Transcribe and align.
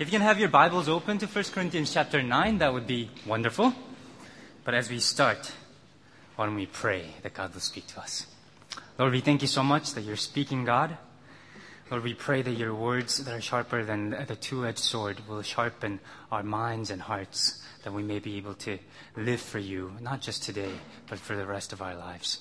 If 0.00 0.06
you 0.08 0.12
can 0.12 0.26
have 0.26 0.40
your 0.40 0.48
Bibles 0.48 0.88
open 0.88 1.18
to 1.18 1.26
1 1.26 1.44
Corinthians 1.52 1.92
chapter 1.92 2.22
9, 2.22 2.56
that 2.56 2.72
would 2.72 2.86
be 2.86 3.10
wonderful. 3.26 3.74
But 4.64 4.72
as 4.72 4.88
we 4.88 4.98
start, 4.98 5.52
why 6.36 6.46
don't 6.46 6.54
we 6.54 6.64
pray 6.64 7.16
that 7.22 7.34
God 7.34 7.52
will 7.52 7.60
speak 7.60 7.86
to 7.88 8.00
us? 8.00 8.26
Lord, 8.98 9.12
we 9.12 9.20
thank 9.20 9.42
you 9.42 9.46
so 9.46 9.62
much 9.62 9.92
that 9.92 10.00
you're 10.00 10.16
speaking, 10.16 10.64
God. 10.64 10.96
Lord, 11.90 12.02
we 12.02 12.14
pray 12.14 12.40
that 12.40 12.52
your 12.52 12.74
words 12.74 13.22
that 13.22 13.30
are 13.30 13.42
sharper 13.42 13.84
than 13.84 14.24
the 14.26 14.36
two 14.36 14.64
edged 14.64 14.78
sword 14.78 15.28
will 15.28 15.42
sharpen 15.42 16.00
our 16.32 16.42
minds 16.42 16.90
and 16.90 17.02
hearts, 17.02 17.62
that 17.84 17.92
we 17.92 18.02
may 18.02 18.20
be 18.20 18.38
able 18.38 18.54
to 18.54 18.78
live 19.18 19.42
for 19.42 19.58
you, 19.58 19.92
not 20.00 20.22
just 20.22 20.42
today, 20.42 20.72
but 21.10 21.18
for 21.18 21.36
the 21.36 21.44
rest 21.44 21.74
of 21.74 21.82
our 21.82 21.94
lives. 21.94 22.40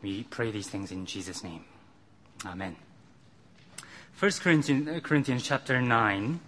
We 0.00 0.22
pray 0.22 0.50
these 0.52 0.70
things 0.70 0.90
in 0.90 1.04
Jesus' 1.04 1.44
name. 1.44 1.66
Amen. 2.46 2.76
1 4.18 4.32
Corinthians, 4.40 4.88
uh, 4.88 4.98
Corinthians 4.98 5.44
chapter 5.44 5.80
9. 5.80 6.40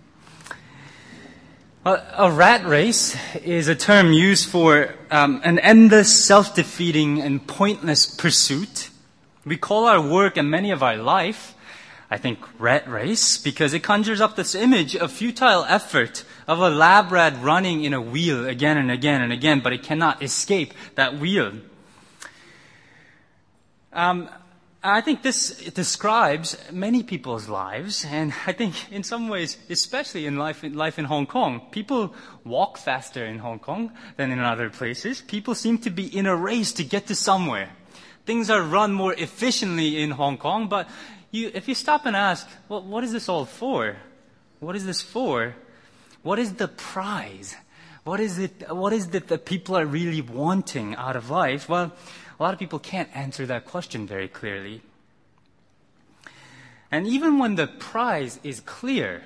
Well, 1.85 2.05
a 2.17 2.29
rat 2.29 2.67
race 2.67 3.17
is 3.45 3.69
a 3.69 3.77
term 3.77 4.13
used 4.13 4.49
for 4.49 4.93
um, 5.09 5.41
an 5.45 5.61
endless, 5.61 6.13
self 6.13 6.57
defeating, 6.57 7.21
and 7.21 7.47
pointless 7.47 8.07
pursuit. 8.07 8.91
We 9.45 9.57
call 9.57 9.87
our 9.87 10.01
work 10.01 10.37
and 10.37 10.51
many 10.51 10.73
of 10.73 10.83
our 10.83 10.97
life, 10.97 11.55
I 12.11 12.17
think, 12.17 12.41
rat 12.59 12.89
race 12.89 13.39
because 13.39 13.73
it 13.73 13.85
conjures 13.85 14.21
up 14.21 14.35
this 14.35 14.57
image 14.57 14.97
of 14.97 15.13
futile 15.13 15.65
effort 15.69 16.25
of 16.49 16.59
a 16.59 16.71
lab 16.71 17.13
rat 17.13 17.35
running 17.41 17.85
in 17.85 17.95
a 17.95 18.03
wheel 18.03 18.49
again 18.49 18.79
and 18.79 18.91
again 18.91 19.23
and 19.23 19.33
again, 19.33 19.61
but 19.61 19.73
it 19.73 19.85
cannot 19.85 20.25
escape 20.25 20.75
that 20.97 21.21
wheel. 21.21 21.53
Um, 23.93 24.29
I 24.83 25.03
think 25.03 25.23
this 25.23 25.51
describes 25.75 26.57
many 26.73 27.03
people's 27.03 27.51
lives, 27.51 28.07
and 28.09 28.33
I 28.47 28.53
think 28.53 28.91
in 28.91 29.03
some 29.03 29.29
ways, 29.29 29.59
especially 29.69 30.25
in 30.25 30.37
life, 30.37 30.63
life 30.63 30.99
in 30.99 31.05
Hong 31.05 31.27
Kong, 31.27 31.69
people 31.71 32.15
walk 32.45 32.79
faster 32.79 33.27
in 33.27 33.41
Hong 33.41 33.59
Kong 33.59 33.93
than 34.17 34.31
in 34.31 34.39
other 34.39 34.71
places. 34.71 35.21
People 35.21 35.55
seem 35.55 35.77
to 35.79 35.91
be 35.91 36.07
in 36.07 36.25
a 36.25 36.35
race 36.35 36.73
to 36.73 36.85
get 36.85 37.09
to 37.09 37.15
somewhere. 37.15 37.69
Things 38.25 38.49
are 38.49 38.63
run 38.63 38.95
more 38.95 39.13
efficiently 39.13 40.03
in 40.03 40.13
Hong 40.13 40.39
Kong, 40.39 40.67
but 40.67 40.89
you, 41.31 41.51
if 41.53 41.69
you 41.69 41.75
stop 41.75 42.07
and 42.07 42.17
ask, 42.17 42.49
well, 42.71 42.83
what 42.83 43.05
is 43.05 43.13
this 43.13 43.29
all 43.29 43.45
for? 43.45 43.97
What 44.61 44.77
is 44.77 44.87
this 44.87 45.03
for? 45.03 45.57
What 46.23 46.39
is 46.39 46.55
the 46.55 46.69
prize? 46.69 47.55
What 48.05 48.19
is 48.19 48.39
it, 48.39 48.65
what 48.75 48.95
is 48.95 49.15
it 49.15 49.29
that 49.29 49.45
people 49.45 49.77
are 49.77 49.85
really 49.85 50.23
wanting 50.23 50.95
out 50.95 51.17
of 51.17 51.29
life? 51.29 51.69
Well, 51.69 51.93
a 52.41 52.43
lot 52.43 52.55
of 52.55 52.59
people 52.59 52.79
can't 52.79 53.15
answer 53.15 53.45
that 53.45 53.67
question 53.67 54.07
very 54.07 54.27
clearly. 54.27 54.81
And 56.91 57.07
even 57.07 57.39
when 57.39 57.57
the 57.57 57.67
prize 57.67 58.41
is 58.43 58.61
clear, 58.61 59.23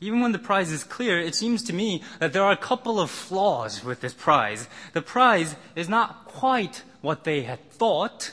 even 0.00 0.20
when 0.22 0.32
the 0.32 0.38
prize 0.38 0.72
is 0.72 0.82
clear, 0.82 1.20
it 1.20 1.34
seems 1.34 1.62
to 1.64 1.74
me 1.74 2.02
that 2.20 2.32
there 2.32 2.42
are 2.42 2.50
a 2.50 2.56
couple 2.56 2.98
of 2.98 3.10
flaws 3.10 3.84
with 3.84 4.00
this 4.00 4.14
prize. 4.14 4.66
The 4.94 5.02
prize 5.02 5.56
is 5.76 5.90
not 5.90 6.24
quite 6.24 6.82
what 7.02 7.24
they 7.24 7.42
had 7.42 7.70
thought. 7.70 8.32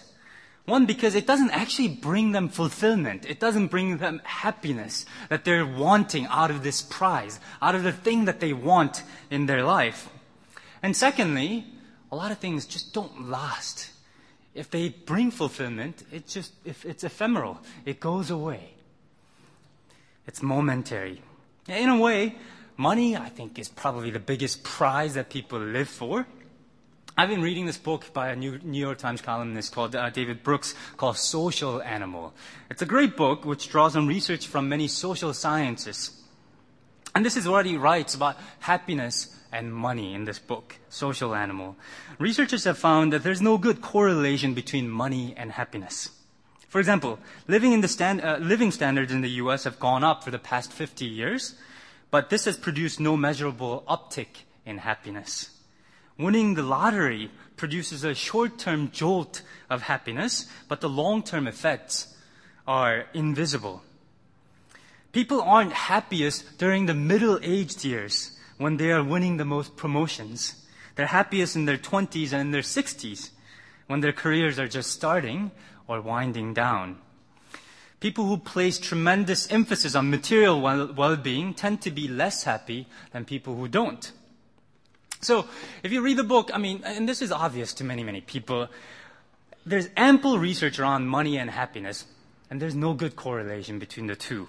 One, 0.65 0.85
because 0.85 1.13
it 1.13 1.27
doesn't 1.27 1.51
actually 1.51 1.89
bring 1.89 2.31
them 2.31 2.47
fulfillment. 2.47 3.25
It 3.25 3.39
doesn't 3.39 3.67
bring 3.67 3.97
them 3.97 4.21
happiness 4.23 5.05
that 5.27 5.43
they're 5.43 5.65
wanting 5.65 6.25
out 6.27 6.51
of 6.51 6.63
this 6.63 6.81
prize, 6.81 7.39
out 7.61 7.75
of 7.75 7.83
the 7.83 7.91
thing 7.91 8.25
that 8.25 8.39
they 8.39 8.53
want 8.53 9.03
in 9.29 9.45
their 9.45 9.63
life. 9.63 10.09
And 10.81 10.95
secondly, 10.95 11.65
a 12.11 12.15
lot 12.15 12.31
of 12.31 12.39
things 12.39 12.65
just 12.65 12.93
don't 12.93 13.29
last. 13.29 13.91
If 14.53 14.69
they 14.71 14.89
bring 14.89 15.31
fulfillment, 15.31 16.03
it 16.11 16.27
just 16.27 16.53
if 16.65 16.85
it's 16.85 17.03
ephemeral. 17.03 17.59
It 17.85 17.99
goes 17.99 18.29
away. 18.29 18.71
It's 20.27 20.41
momentary. 20.41 21.21
In 21.67 21.89
a 21.89 21.97
way, 21.97 22.35
money 22.77 23.15
I 23.15 23.29
think 23.29 23.59
is 23.59 23.69
probably 23.69 24.11
the 24.11 24.19
biggest 24.19 24.63
prize 24.63 25.13
that 25.13 25.29
people 25.29 25.59
live 25.59 25.89
for. 25.89 26.25
I've 27.17 27.29
been 27.29 27.41
reading 27.41 27.65
this 27.65 27.77
book 27.77 28.13
by 28.13 28.29
a 28.29 28.35
New, 28.35 28.59
York 28.71 28.97
Times 28.97 29.21
columnist 29.21 29.73
called 29.73 29.95
uh, 29.95 30.09
David 30.09 30.41
Brooks 30.41 30.73
called 30.95 31.17
Social 31.17 31.81
Animal. 31.81 32.33
It's 32.69 32.81
a 32.81 32.85
great 32.85 33.17
book 33.17 33.43
which 33.43 33.69
draws 33.69 33.95
on 33.97 34.07
research 34.07 34.47
from 34.47 34.69
many 34.69 34.87
social 34.87 35.33
sciences. 35.33 36.11
And 37.13 37.25
this 37.25 37.35
is 37.35 37.47
what 37.47 37.65
he 37.65 37.75
writes 37.75 38.15
about 38.15 38.37
happiness 38.59 39.35
and 39.51 39.73
money 39.73 40.13
in 40.13 40.25
this 40.25 40.39
book, 40.39 40.77
Social 40.89 41.35
Animal. 41.35 41.75
Researchers 42.17 42.63
have 42.65 42.77
found 42.77 43.13
that 43.13 43.23
there's 43.23 43.41
no 43.41 43.57
good 43.57 43.81
correlation 43.81 44.53
between 44.53 44.89
money 44.89 45.33
and 45.35 45.51
happiness. 45.51 46.09
For 46.67 46.79
example, 46.79 47.19
living, 47.47 47.85
stand, 47.87 48.21
uh, 48.21 48.37
living 48.39 48.71
standards 48.71 49.11
in 49.11 49.21
the 49.21 49.41
US 49.41 49.63
have 49.63 49.79
gone 49.79 50.03
up 50.03 50.23
for 50.23 50.31
the 50.31 50.37
past 50.37 50.71
50 50.71 51.05
years, 51.05 51.55
but 52.11 52.29
this 52.29 52.45
has 52.45 52.57
produced 52.57 52.99
no 52.99 53.17
measurable 53.17 53.83
uptick 53.87 54.43
in 54.65 54.79
happiness. 54.79 55.49
Winning 56.17 56.53
the 56.53 56.63
lottery 56.63 57.31
produces 57.57 58.03
a 58.03 58.13
short-term 58.13 58.91
jolt 58.91 59.41
of 59.69 59.83
happiness, 59.83 60.47
but 60.67 60.81
the 60.81 60.89
long-term 60.89 61.47
effects 61.47 62.15
are 62.67 63.05
invisible. 63.13 63.81
People 65.11 65.41
aren't 65.41 65.73
happiest 65.73 66.57
during 66.59 66.85
the 66.85 66.93
middle-aged 66.93 67.83
years 67.83 68.37
when 68.59 68.77
they 68.77 68.91
are 68.91 69.03
winning 69.03 69.37
the 69.37 69.45
most 69.45 69.75
promotions. 69.75 70.67
They're 70.95 71.07
happiest 71.07 71.55
in 71.55 71.65
their 71.65 71.77
20s 71.77 72.33
and 72.33 72.41
in 72.41 72.51
their 72.51 72.61
60s 72.61 73.31
when 73.87 74.01
their 74.01 74.11
careers 74.13 74.59
are 74.59 74.67
just 74.67 74.91
starting 74.91 75.49
or 75.87 76.01
winding 76.01 76.53
down. 76.53 76.97
People 78.01 78.25
who 78.25 78.37
place 78.37 78.77
tremendous 78.77 79.49
emphasis 79.51 79.95
on 79.95 80.09
material 80.09 80.61
well 80.61 81.15
being 81.15 81.53
tend 81.53 81.81
to 81.81 81.91
be 81.91 82.07
less 82.07 82.43
happy 82.43 82.85
than 83.11 83.25
people 83.25 83.55
who 83.55 83.67
don't. 83.67 84.11
So, 85.21 85.47
if 85.83 85.91
you 85.91 86.01
read 86.01 86.17
the 86.17 86.23
book, 86.23 86.49
I 86.53 86.57
mean, 86.59 86.81
and 86.85 87.07
this 87.09 87.21
is 87.21 87.31
obvious 87.31 87.73
to 87.75 87.83
many, 87.83 88.03
many 88.03 88.21
people, 88.21 88.69
there's 89.65 89.89
ample 89.97 90.39
research 90.39 90.79
around 90.79 91.07
money 91.07 91.37
and 91.37 91.49
happiness, 91.49 92.05
and 92.49 92.61
there's 92.61 92.75
no 92.75 92.93
good 92.93 93.15
correlation 93.15 93.79
between 93.79 94.07
the 94.07 94.15
two. 94.15 94.47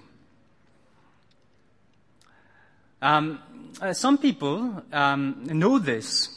Um, 3.01 3.39
uh, 3.79 3.93
some 3.93 4.17
people 4.17 4.83
um, 4.91 5.43
know 5.45 5.79
this, 5.79 6.29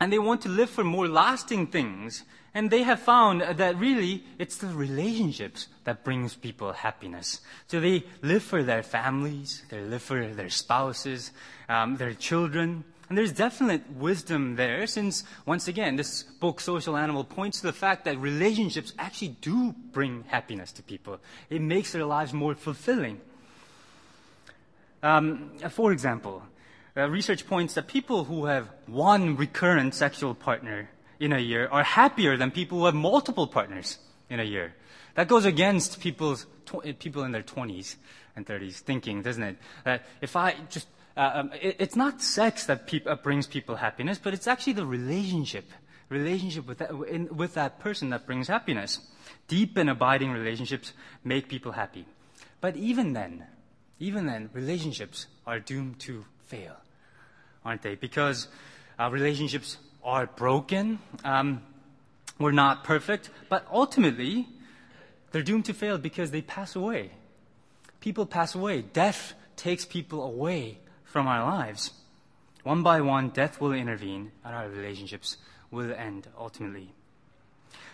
and 0.00 0.12
they 0.12 0.18
want 0.18 0.42
to 0.42 0.48
live 0.48 0.70
for 0.70 0.84
more 0.84 1.08
lasting 1.08 1.68
things. 1.68 2.24
And 2.54 2.70
they 2.70 2.82
have 2.82 3.00
found 3.00 3.40
that 3.40 3.78
really 3.78 4.24
it's 4.38 4.58
the 4.58 4.66
relationships 4.66 5.68
that 5.84 6.04
brings 6.04 6.34
people 6.34 6.72
happiness. 6.72 7.40
So 7.66 7.80
they 7.80 8.04
live 8.20 8.42
for 8.42 8.62
their 8.62 8.82
families, 8.82 9.62
they 9.70 9.80
live 9.80 10.02
for 10.02 10.26
their 10.26 10.50
spouses, 10.50 11.30
um, 11.70 11.96
their 11.96 12.12
children. 12.12 12.84
And 13.08 13.16
there's 13.16 13.32
definite 13.32 13.90
wisdom 13.92 14.56
there 14.56 14.86
since, 14.86 15.24
once 15.46 15.66
again, 15.66 15.96
this 15.96 16.24
book, 16.24 16.60
Social 16.60 16.96
Animal, 16.96 17.24
points 17.24 17.60
to 17.60 17.66
the 17.66 17.72
fact 17.72 18.04
that 18.04 18.18
relationships 18.18 18.92
actually 18.98 19.36
do 19.40 19.74
bring 19.92 20.24
happiness 20.28 20.72
to 20.72 20.82
people. 20.82 21.20
It 21.48 21.62
makes 21.62 21.92
their 21.92 22.04
lives 22.04 22.34
more 22.34 22.54
fulfilling. 22.54 23.20
Um, 25.02 25.58
for 25.70 25.92
example, 25.92 26.42
uh, 26.96 27.08
research 27.08 27.46
points 27.46 27.74
that 27.74 27.88
people 27.88 28.24
who 28.24 28.46
have 28.46 28.68
one 28.86 29.36
recurrent 29.36 29.94
sexual 29.94 30.34
partner 30.34 30.90
in 31.18 31.32
a 31.32 31.38
year 31.38 31.68
are 31.68 31.82
happier 31.82 32.36
than 32.36 32.50
people 32.50 32.78
who 32.78 32.84
have 32.86 32.94
multiple 32.94 33.46
partners 33.46 33.98
in 34.28 34.40
a 34.40 34.44
year. 34.44 34.74
That 35.14 35.28
goes 35.28 35.44
against 35.44 36.00
people's 36.00 36.46
tw- 36.66 36.98
people 36.98 37.24
in 37.24 37.32
their 37.32 37.42
20s 37.42 37.96
and 38.36 38.46
30s 38.46 38.78
thinking, 38.80 39.22
doesn't 39.22 39.42
it? 39.42 39.56
That 39.84 40.04
if 40.20 40.36
I 40.36 40.54
just 40.70 40.86
uh, 41.16 41.30
um, 41.34 41.50
it, 41.60 41.76
it's 41.78 41.96
not 41.96 42.22
sex 42.22 42.66
that 42.66 42.86
pe- 42.86 43.04
uh, 43.04 43.16
brings 43.16 43.46
people 43.46 43.76
happiness, 43.76 44.18
but 44.18 44.32
it's 44.32 44.46
actually 44.46 44.72
the 44.74 44.86
relationship, 44.86 45.70
relationship 46.08 46.66
with 46.66 46.78
that, 46.78 46.90
in, 47.08 47.34
with 47.36 47.54
that 47.54 47.78
person 47.78 48.10
that 48.10 48.26
brings 48.26 48.48
happiness. 48.48 48.98
Deep 49.48 49.76
and 49.76 49.90
abiding 49.90 50.30
relationships 50.30 50.92
make 51.24 51.48
people 51.48 51.72
happy. 51.72 52.06
But 52.60 52.76
even 52.76 53.12
then, 53.12 53.44
even 54.02 54.26
then, 54.26 54.50
relationships 54.52 55.28
are 55.46 55.60
doomed 55.60 56.00
to 56.00 56.24
fail, 56.46 56.76
aren't 57.64 57.82
they? 57.82 57.94
Because 57.94 58.48
uh, 58.98 59.08
relationships 59.08 59.76
are 60.02 60.26
broken. 60.26 60.98
Um, 61.24 61.62
we're 62.40 62.50
not 62.50 62.82
perfect, 62.82 63.30
but 63.48 63.64
ultimately, 63.70 64.48
they're 65.30 65.44
doomed 65.44 65.66
to 65.66 65.72
fail 65.72 65.98
because 65.98 66.32
they 66.32 66.42
pass 66.42 66.74
away. 66.74 67.12
People 68.00 68.26
pass 68.26 68.56
away. 68.56 68.82
Death 68.82 69.34
takes 69.54 69.84
people 69.84 70.24
away 70.24 70.78
from 71.04 71.28
our 71.28 71.44
lives. 71.44 71.92
One 72.64 72.82
by 72.82 73.02
one, 73.02 73.28
death 73.28 73.60
will 73.60 73.72
intervene 73.72 74.32
and 74.44 74.52
our 74.52 74.68
relationships 74.68 75.36
will 75.70 75.92
end 75.92 76.26
ultimately. 76.36 76.92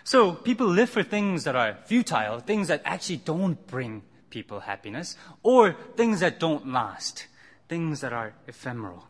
So 0.03 0.31
people 0.31 0.65
live 0.65 0.89
for 0.89 1.03
things 1.03 1.43
that 1.43 1.55
are 1.55 1.77
futile, 1.85 2.39
things 2.39 2.67
that 2.69 2.81
actually 2.83 3.17
don't 3.17 3.67
bring 3.67 4.01
people 4.29 4.61
happiness, 4.61 5.15
or 5.43 5.73
things 5.95 6.19
that 6.19 6.39
don't 6.39 6.71
last, 6.71 7.27
things 7.67 8.01
that 8.01 8.13
are 8.13 8.33
ephemeral. 8.47 9.05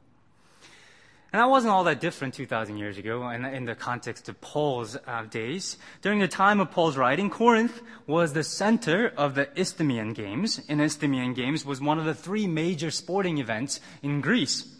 And 1.31 1.39
that 1.39 1.49
wasn't 1.49 1.71
all 1.73 1.83
that 1.83 1.99
different 1.99 2.33
2,000 2.33 2.77
years 2.77 2.97
ago 2.97 3.29
in, 3.29 3.45
in 3.45 3.65
the 3.65 3.75
context 3.75 4.29
of 4.29 4.41
Paul's 4.41 4.97
uh, 5.05 5.25
days. 5.25 5.77
During 6.01 6.19
the 6.19 6.27
time 6.27 6.59
of 6.59 6.71
Paul's 6.71 6.97
writing, 6.97 7.29
Corinth 7.29 7.81
was 8.07 8.33
the 8.33 8.43
center 8.43 9.13
of 9.15 9.35
the 9.35 9.47
Isthmian 9.59 10.13
Games. 10.13 10.59
And 10.67 10.81
Isthmian 10.81 11.35
Games 11.35 11.63
was 11.63 11.79
one 11.79 11.99
of 11.99 12.05
the 12.05 12.15
three 12.15 12.47
major 12.47 12.89
sporting 12.89 13.37
events 13.37 13.79
in 14.01 14.21
Greece, 14.21 14.75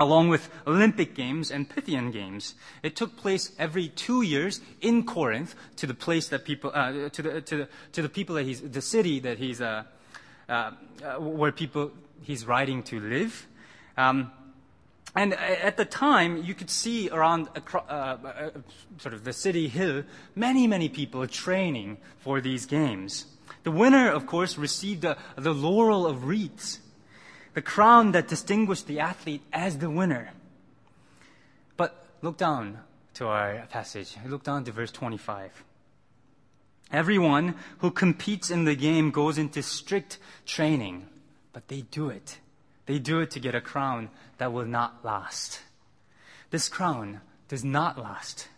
along 0.00 0.30
with 0.30 0.48
Olympic 0.66 1.14
Games 1.14 1.50
and 1.50 1.68
Pythian 1.68 2.10
Games. 2.10 2.54
It 2.82 2.96
took 2.96 3.16
place 3.16 3.52
every 3.58 3.88
two 3.88 4.22
years 4.22 4.62
in 4.80 5.04
Corinth 5.04 5.54
to 5.76 5.86
the 5.86 5.94
place 5.94 6.28
that 6.30 6.46
people, 6.46 6.72
uh, 6.74 7.10
to, 7.10 7.22
the, 7.22 7.40
to, 7.42 7.56
the, 7.56 7.68
to 7.92 8.02
the 8.02 8.08
people 8.08 8.34
that 8.36 8.46
he's, 8.46 8.62
the 8.62 8.80
city 8.80 9.20
that 9.20 9.38
he's, 9.38 9.60
uh, 9.60 9.84
uh 10.48 10.70
where 11.18 11.52
people 11.52 11.92
he's 12.22 12.46
writing 12.46 12.82
to 12.84 12.98
live. 12.98 13.46
Um, 13.96 14.32
and 15.14 15.34
at 15.34 15.76
the 15.76 15.84
time, 15.84 16.44
you 16.44 16.54
could 16.54 16.70
see 16.70 17.10
around 17.10 17.48
uh, 17.74 17.78
uh, 17.88 18.50
sort 18.98 19.12
of 19.12 19.24
the 19.24 19.32
city 19.32 19.66
hill 19.66 20.04
many, 20.36 20.66
many 20.66 20.88
people 20.88 21.26
training 21.26 21.98
for 22.18 22.40
these 22.40 22.64
games. 22.64 23.26
The 23.64 23.72
winner, 23.72 24.08
of 24.08 24.26
course, 24.26 24.56
received 24.56 25.02
the, 25.02 25.16
the 25.36 25.52
laurel 25.52 26.06
of 26.06 26.24
wreaths, 26.24 26.78
the 27.54 27.62
crown 27.62 28.12
that 28.12 28.28
distinguished 28.28 28.86
the 28.86 29.00
athlete 29.00 29.42
as 29.52 29.78
the 29.78 29.90
winner. 29.90 30.30
But 31.76 32.06
look 32.22 32.36
down 32.36 32.78
to 33.14 33.26
our 33.26 33.66
passage. 33.70 34.16
Look 34.26 34.44
down 34.44 34.64
to 34.64 34.72
verse 34.72 34.92
25. 34.92 35.64
Everyone 36.92 37.54
who 37.78 37.90
competes 37.90 38.50
in 38.50 38.64
the 38.64 38.74
game 38.74 39.10
goes 39.10 39.38
into 39.38 39.62
strict 39.62 40.18
training, 40.44 41.06
but 41.52 41.68
they 41.68 41.82
do 41.82 42.08
it 42.08 42.38
they 42.90 42.98
do 42.98 43.20
it 43.20 43.30
to 43.30 43.38
get 43.38 43.54
a 43.54 43.60
crown 43.60 44.10
that 44.38 44.52
will 44.52 44.64
not 44.64 45.04
last. 45.04 45.60
This 46.50 46.68
crown 46.68 47.20
does 47.46 47.62
not 47.62 47.96
last. 47.96 48.48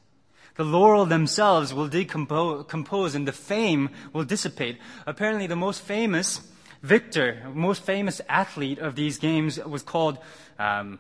The 0.55 0.65
laurel 0.65 1.05
themselves 1.05 1.75
will 1.75 1.87
decompose 1.87 3.15
and 3.15 3.29
the 3.29 3.33
fame 3.33 3.91
will 4.15 4.25
dissipate. 4.25 4.79
Apparently, 5.06 5.47
the 5.47 5.55
most 5.55 5.83
famous 5.83 6.41
victor, 6.82 7.43
most 7.55 7.82
famous 7.82 8.20
athlete 8.29 8.79
of 8.79 8.96
these 8.96 9.19
games 9.19 9.58
was 9.58 9.82
called 9.82 10.19
um, 10.58 10.99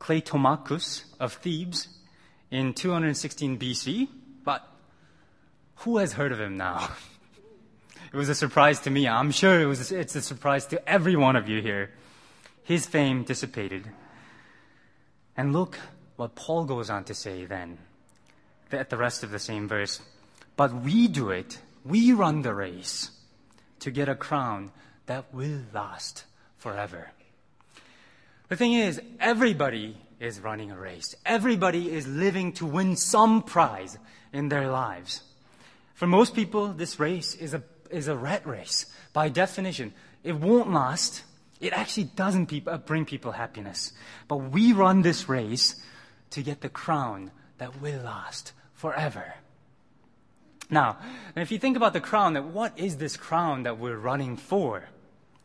Cleitomachus 0.00 1.04
of 1.20 1.34
Thebes 1.34 1.88
in 2.50 2.74
216 2.74 3.58
BC. 3.58 4.08
But 4.44 4.66
who 5.76 5.98
has 5.98 6.14
heard 6.14 6.32
of 6.32 6.40
him 6.40 6.56
now? 6.56 6.90
it 8.12 8.16
was 8.16 8.28
a 8.28 8.34
surprise 8.34 8.80
to 8.80 8.90
me. 8.90 9.06
I'm 9.06 9.30
sure 9.30 9.60
it 9.60 9.66
was, 9.66 9.92
it's 9.92 10.16
a 10.16 10.22
surprise 10.22 10.66
to 10.66 10.88
every 10.88 11.16
one 11.16 11.36
of 11.36 11.48
you 11.48 11.60
here 11.60 11.90
his 12.62 12.86
fame 12.86 13.24
dissipated. 13.24 13.90
And 15.36 15.52
look 15.52 15.80
what 16.14 16.36
Paul 16.36 16.64
goes 16.64 16.88
on 16.88 17.02
to 17.04 17.14
say 17.14 17.44
then, 17.44 17.78
at 18.70 18.90
the 18.90 18.96
rest 18.96 19.24
of 19.24 19.32
the 19.32 19.40
same 19.40 19.66
verse. 19.66 20.00
But 20.56 20.72
we 20.72 21.08
do 21.08 21.30
it, 21.30 21.58
we 21.84 22.12
run 22.12 22.42
the 22.42 22.54
race 22.54 23.10
to 23.80 23.90
get 23.90 24.08
a 24.08 24.14
crown 24.14 24.72
that 25.06 25.32
will 25.34 25.60
last 25.72 26.24
forever. 26.58 27.10
The 28.48 28.56
thing 28.56 28.72
is, 28.72 29.00
everybody 29.18 29.96
is 30.18 30.40
running 30.40 30.70
a 30.70 30.78
race. 30.78 31.14
Everybody 31.24 31.92
is 31.92 32.06
living 32.06 32.52
to 32.54 32.66
win 32.66 32.96
some 32.96 33.42
prize 33.42 33.96
in 34.32 34.48
their 34.48 34.68
lives. 34.68 35.22
For 35.94 36.06
most 36.06 36.34
people, 36.34 36.68
this 36.68 37.00
race 37.00 37.34
is 37.34 37.54
a, 37.54 37.62
is 37.90 38.08
a 38.08 38.16
rat 38.16 38.46
race. 38.46 38.86
By 39.12 39.28
definition, 39.28 39.92
it 40.22 40.34
won't 40.34 40.72
last 40.72 41.22
it 41.60 41.74
actually 41.74 42.04
doesn't 42.04 42.46
people, 42.46 42.72
uh, 42.72 42.78
bring 42.78 43.04
people 43.04 43.32
happiness. 43.32 43.92
But 44.28 44.38
we 44.38 44.72
run 44.72 45.02
this 45.02 45.28
race 45.28 45.80
to 46.30 46.42
get 46.42 46.62
the 46.62 46.70
crown 46.70 47.30
that 47.58 47.80
will 47.82 48.00
last 48.00 48.52
forever. 48.72 49.34
Now, 50.72 50.98
if 51.34 51.50
you 51.50 51.58
think 51.58 51.76
about 51.76 51.94
the 51.94 52.00
crown, 52.00 52.34
that 52.34 52.44
what 52.44 52.78
is 52.78 52.96
this 52.96 53.16
crown 53.16 53.64
that 53.64 53.78
we're 53.78 53.96
running 53.96 54.36
for? 54.36 54.84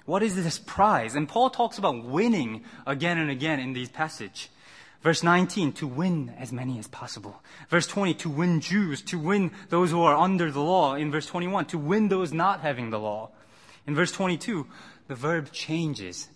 What 0.05 0.21
is 0.21 0.35
this 0.35 0.59
prize? 0.59 1.15
And 1.15 1.27
Paul 1.27 1.49
talks 1.49 1.79
about 1.79 2.03
winning 2.03 2.63
again 2.85 3.17
and 3.17 3.31
again 3.31 3.59
in 3.59 3.73
these 3.73 3.89
passage. 3.89 4.51
Verse 5.01 5.23
19, 5.23 5.73
to 5.73 5.87
win 5.87 6.33
as 6.37 6.51
many 6.51 6.77
as 6.77 6.87
possible. 6.87 7.41
Verse 7.69 7.87
20, 7.87 8.13
to 8.15 8.29
win 8.29 8.61
Jews, 8.61 9.01
to 9.03 9.19
win 9.19 9.51
those 9.69 9.91
who 9.91 10.01
are 10.03 10.15
under 10.15 10.51
the 10.51 10.61
law. 10.61 10.93
In 10.93 11.11
verse 11.11 11.25
21, 11.25 11.65
to 11.65 11.77
win 11.77 12.07
those 12.07 12.31
not 12.31 12.61
having 12.61 12.91
the 12.91 12.99
law. 12.99 13.31
In 13.87 13.95
verse 13.95 14.11
22, 14.11 14.67
the 15.07 15.15
verb 15.15 15.51
changes. 15.51 16.27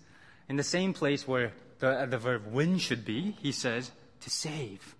In 0.48 0.56
the 0.56 0.64
same 0.64 0.94
place 0.94 1.28
where 1.28 1.54
the, 1.80 1.90
uh, 1.90 2.06
the 2.06 2.18
verb 2.18 2.48
win 2.52 2.78
should 2.78 3.06
be, 3.06 3.36
he 3.40 3.52
says, 3.52 3.92
to 4.22 4.30
save. 4.30 4.96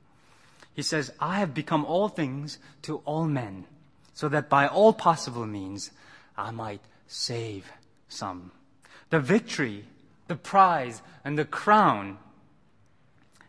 He 0.74 0.82
says, 0.82 1.12
I 1.20 1.40
have 1.40 1.54
become 1.54 1.86
all 1.86 2.08
things 2.08 2.58
to 2.84 2.98
all 3.06 3.26
men, 3.26 3.66
so 4.20 4.28
that 4.28 4.50
by 4.50 4.68
all 4.68 4.92
possible 4.92 5.46
means 5.46 5.92
I 6.38 6.52
might 6.52 6.82
save 7.08 7.72
some. 8.10 8.52
The 9.12 9.22
victory, 9.22 9.86
the 10.28 10.36
prize, 10.36 11.02
and 11.24 11.40
the 11.40 11.46
crown 11.46 12.18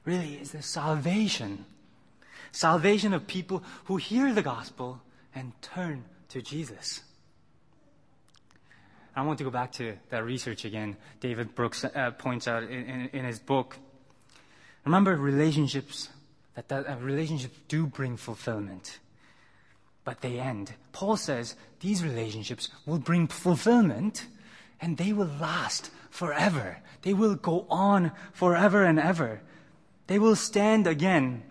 really 0.04 0.34
is 0.34 0.52
the 0.52 0.62
salvation. 0.62 1.64
Salvation 2.52 3.12
of 3.12 3.26
people 3.26 3.64
who 3.86 3.96
hear 3.96 4.32
the 4.32 4.42
gospel 4.42 5.00
and 5.34 5.60
turn 5.60 6.04
to 6.28 6.40
Jesus. 6.40 7.00
I 9.16 9.22
want 9.22 9.38
to 9.38 9.44
go 9.44 9.50
back 9.50 9.72
to 9.72 9.96
that 10.10 10.24
research 10.24 10.64
again. 10.64 10.96
David 11.18 11.56
Brooks 11.56 11.84
uh, 11.84 12.12
points 12.12 12.46
out 12.46 12.62
in, 12.62 12.70
in, 12.70 13.10
in, 13.12 13.24
his 13.24 13.40
book. 13.40 13.76
Remember, 14.84 15.16
relationships 15.16 16.10
that, 16.54 16.68
that 16.68 16.88
uh, 16.88 16.94
relationships 17.00 17.58
do 17.66 17.88
bring 17.88 18.16
fulfillment, 18.16 19.00
but 20.04 20.20
they 20.20 20.38
end. 20.38 20.72
Paul 20.92 21.16
says 21.16 21.56
these 21.80 22.02
relationships 22.02 22.68
will 22.86 22.98
bring 22.98 23.26
fulfillment, 23.26 24.26
and 24.80 24.96
they 24.96 25.12
will 25.12 25.30
last 25.40 25.90
forever. 26.10 26.78
They 27.02 27.14
will 27.14 27.34
go 27.34 27.66
on 27.70 28.12
forever 28.32 28.84
and 28.84 28.98
ever. 28.98 29.40
They 30.06 30.18
will 30.18 30.36
stand 30.36 30.86
again. 30.86 31.42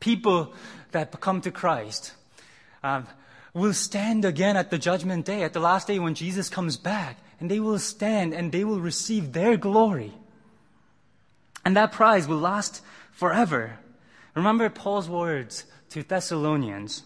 People 0.00 0.54
that 0.92 1.20
come 1.20 1.40
to 1.42 1.50
Christ. 1.50 2.12
Uh, 2.82 3.02
will 3.52 3.72
stand 3.72 4.24
again 4.24 4.56
at 4.56 4.70
the 4.70 4.78
judgment 4.78 5.24
day, 5.24 5.42
at 5.42 5.54
the 5.54 5.60
last 5.60 5.86
day 5.86 5.98
when 5.98 6.14
Jesus 6.14 6.50
comes 6.50 6.76
back, 6.76 7.18
and 7.40 7.50
they 7.50 7.58
will 7.58 7.78
stand 7.78 8.34
and 8.34 8.52
they 8.52 8.64
will 8.64 8.80
receive 8.80 9.32
their 9.32 9.56
glory. 9.56 10.12
And 11.64 11.76
that 11.76 11.92
prize 11.92 12.28
will 12.28 12.38
last 12.38 12.82
forever. 13.12 13.78
Remember 14.34 14.68
Paul's 14.68 15.08
words 15.08 15.64
to 15.90 16.02
Thessalonians 16.02 17.02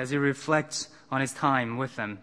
as 0.00 0.10
he 0.10 0.16
reflects 0.16 0.88
on 1.10 1.20
his 1.20 1.32
time 1.32 1.76
with 1.76 1.94
them. 1.96 2.18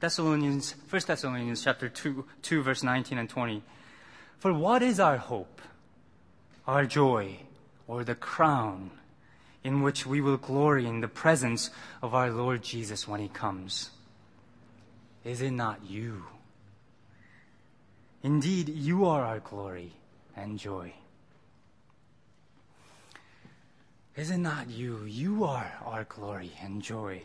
Thessalonians, 0.00 0.74
1 0.90 1.02
Thessalonians 1.06 1.62
chapter 1.62 1.88
2, 1.88 2.24
2 2.42 2.62
verse 2.62 2.82
19 2.82 3.16
and 3.16 3.28
20. 3.28 3.62
For 4.38 4.52
what 4.52 4.82
is 4.82 4.98
our 4.98 5.18
hope, 5.18 5.62
our 6.66 6.84
joy, 6.84 7.38
or 7.86 8.02
the 8.02 8.16
crown 8.16 8.90
in 9.62 9.82
which 9.82 10.04
we 10.04 10.20
will 10.20 10.36
glory 10.36 10.86
in 10.86 11.00
the 11.00 11.06
presence 11.06 11.70
of 12.02 12.12
our 12.12 12.30
Lord 12.30 12.62
Jesus 12.64 13.06
when 13.06 13.20
he 13.20 13.28
comes. 13.28 13.90
Is 15.24 15.40
it 15.40 15.52
not 15.52 15.84
you? 15.88 16.24
Indeed, 18.24 18.68
you 18.68 19.06
are 19.06 19.24
our 19.24 19.38
glory 19.38 19.92
and 20.34 20.58
joy. 20.58 20.92
Is 24.16 24.30
it 24.30 24.38
not 24.38 24.68
you? 24.68 25.04
You 25.04 25.44
are 25.44 25.72
our 25.84 26.04
glory 26.04 26.52
and 26.62 26.82
joy. 26.82 27.22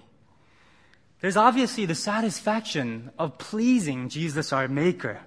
There's 1.19 1.37
obviously 1.37 1.85
the 1.85 1.95
satisfaction 1.95 3.11
of 3.17 3.37
pleasing 3.37 4.09
Jesus, 4.09 4.53
our 4.53 4.67
Maker. 4.67 5.19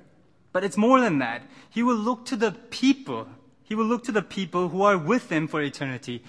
But 0.52 0.64
it's 0.64 0.76
more 0.76 1.00
than 1.00 1.18
that. 1.18 1.42
He 1.68 1.82
will 1.82 1.96
look 1.96 2.26
to 2.26 2.36
the 2.36 2.52
people. 2.52 3.28
He 3.64 3.74
will 3.74 3.86
look 3.86 4.04
to 4.04 4.12
the 4.12 4.22
people 4.22 4.68
who 4.68 4.82
are 4.82 4.96
with 4.96 5.30
him 5.30 5.46
for 5.48 5.60
eternity 5.62 6.22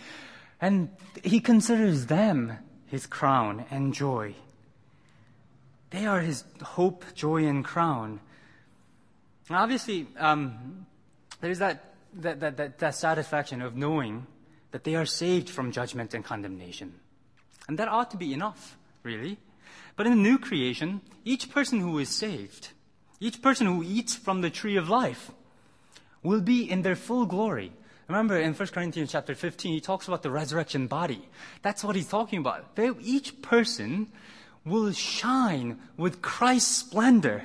and 0.62 0.90
he 1.24 1.40
considers 1.40 2.06
them 2.06 2.58
his 2.86 3.08
crown 3.08 3.66
and 3.72 3.94
joy. 3.94 4.36
They 5.90 6.06
are 6.06 6.22
his 6.22 6.44
hope, 6.62 7.04
joy, 7.16 7.48
and 7.48 7.66
crown. 7.66 8.20
And 9.50 9.58
obviously, 9.58 10.08
um, 10.18 10.86
there's 11.42 11.60
that, 11.60 11.96
that, 12.14 12.40
that, 12.40 12.58
that, 12.58 12.80
that 12.80 12.96
satisfaction 12.96 13.62
of 13.62 13.76
knowing 13.76 14.28
that 14.72 14.84
they 14.84 14.96
are 14.96 15.06
saved 15.06 15.50
from 15.50 15.72
judgment 15.72 16.14
and 16.14 16.24
condemnation. 16.24 16.94
And 17.68 17.78
that 17.78 17.88
ought 17.88 18.12
to 18.12 18.18
be 18.18 18.34
enough, 18.34 18.78
really. 19.04 19.38
But 19.96 20.08
in 20.08 20.14
the 20.14 20.30
new 20.30 20.38
creation, 20.38 21.02
each 21.26 21.52
person 21.52 21.80
who 21.80 22.00
is 22.00 22.10
saved, 22.10 22.70
each 23.20 23.42
person 23.42 23.68
who 23.68 23.84
eats 23.84 24.16
from 24.16 24.42
the 24.42 24.50
tree 24.50 24.78
of 24.78 24.90
life, 24.90 25.32
will 26.24 26.42
be 26.42 26.70
in 26.70 26.82
their 26.82 26.96
full 26.96 27.26
glory. 27.26 27.72
Remember 28.08 28.38
in 28.38 28.54
1 28.54 28.68
Corinthians 28.70 29.12
chapter 29.12 29.36
15, 29.36 29.74
he 29.74 29.80
talks 29.80 30.08
about 30.08 30.22
the 30.22 30.32
resurrection 30.32 30.88
body. 30.88 31.28
That's 31.62 31.84
what 31.84 31.96
he's 31.96 32.08
talking 32.08 32.40
about. 32.40 32.78
Each 33.02 33.42
person 33.42 34.12
will 34.66 34.92
shine 34.92 35.80
with 35.98 36.22
Christ's 36.22 36.76
splendor. 36.76 37.44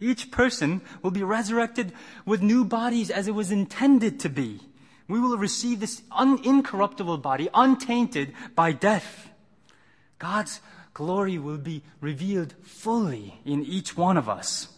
Each 0.00 0.30
person 0.30 0.82
will 1.02 1.12
be 1.12 1.22
resurrected 1.22 1.92
with 2.26 2.42
new 2.42 2.64
bodies 2.64 3.10
as 3.10 3.28
it 3.28 3.34
was 3.34 3.50
intended 3.50 4.20
to 4.20 4.28
be. 4.28 4.60
We 5.08 5.20
will 5.20 5.36
receive 5.36 5.80
this 5.80 6.02
un- 6.10 6.40
incorruptible 6.42 7.18
body, 7.18 7.48
untainted 7.52 8.32
by 8.54 8.72
death. 8.72 9.28
God's 10.18 10.60
glory 10.94 11.38
will 11.38 11.58
be 11.58 11.82
revealed 12.00 12.54
fully 12.62 13.40
in 13.44 13.64
each 13.64 13.96
one 13.96 14.16
of 14.16 14.28
us. 14.28 14.68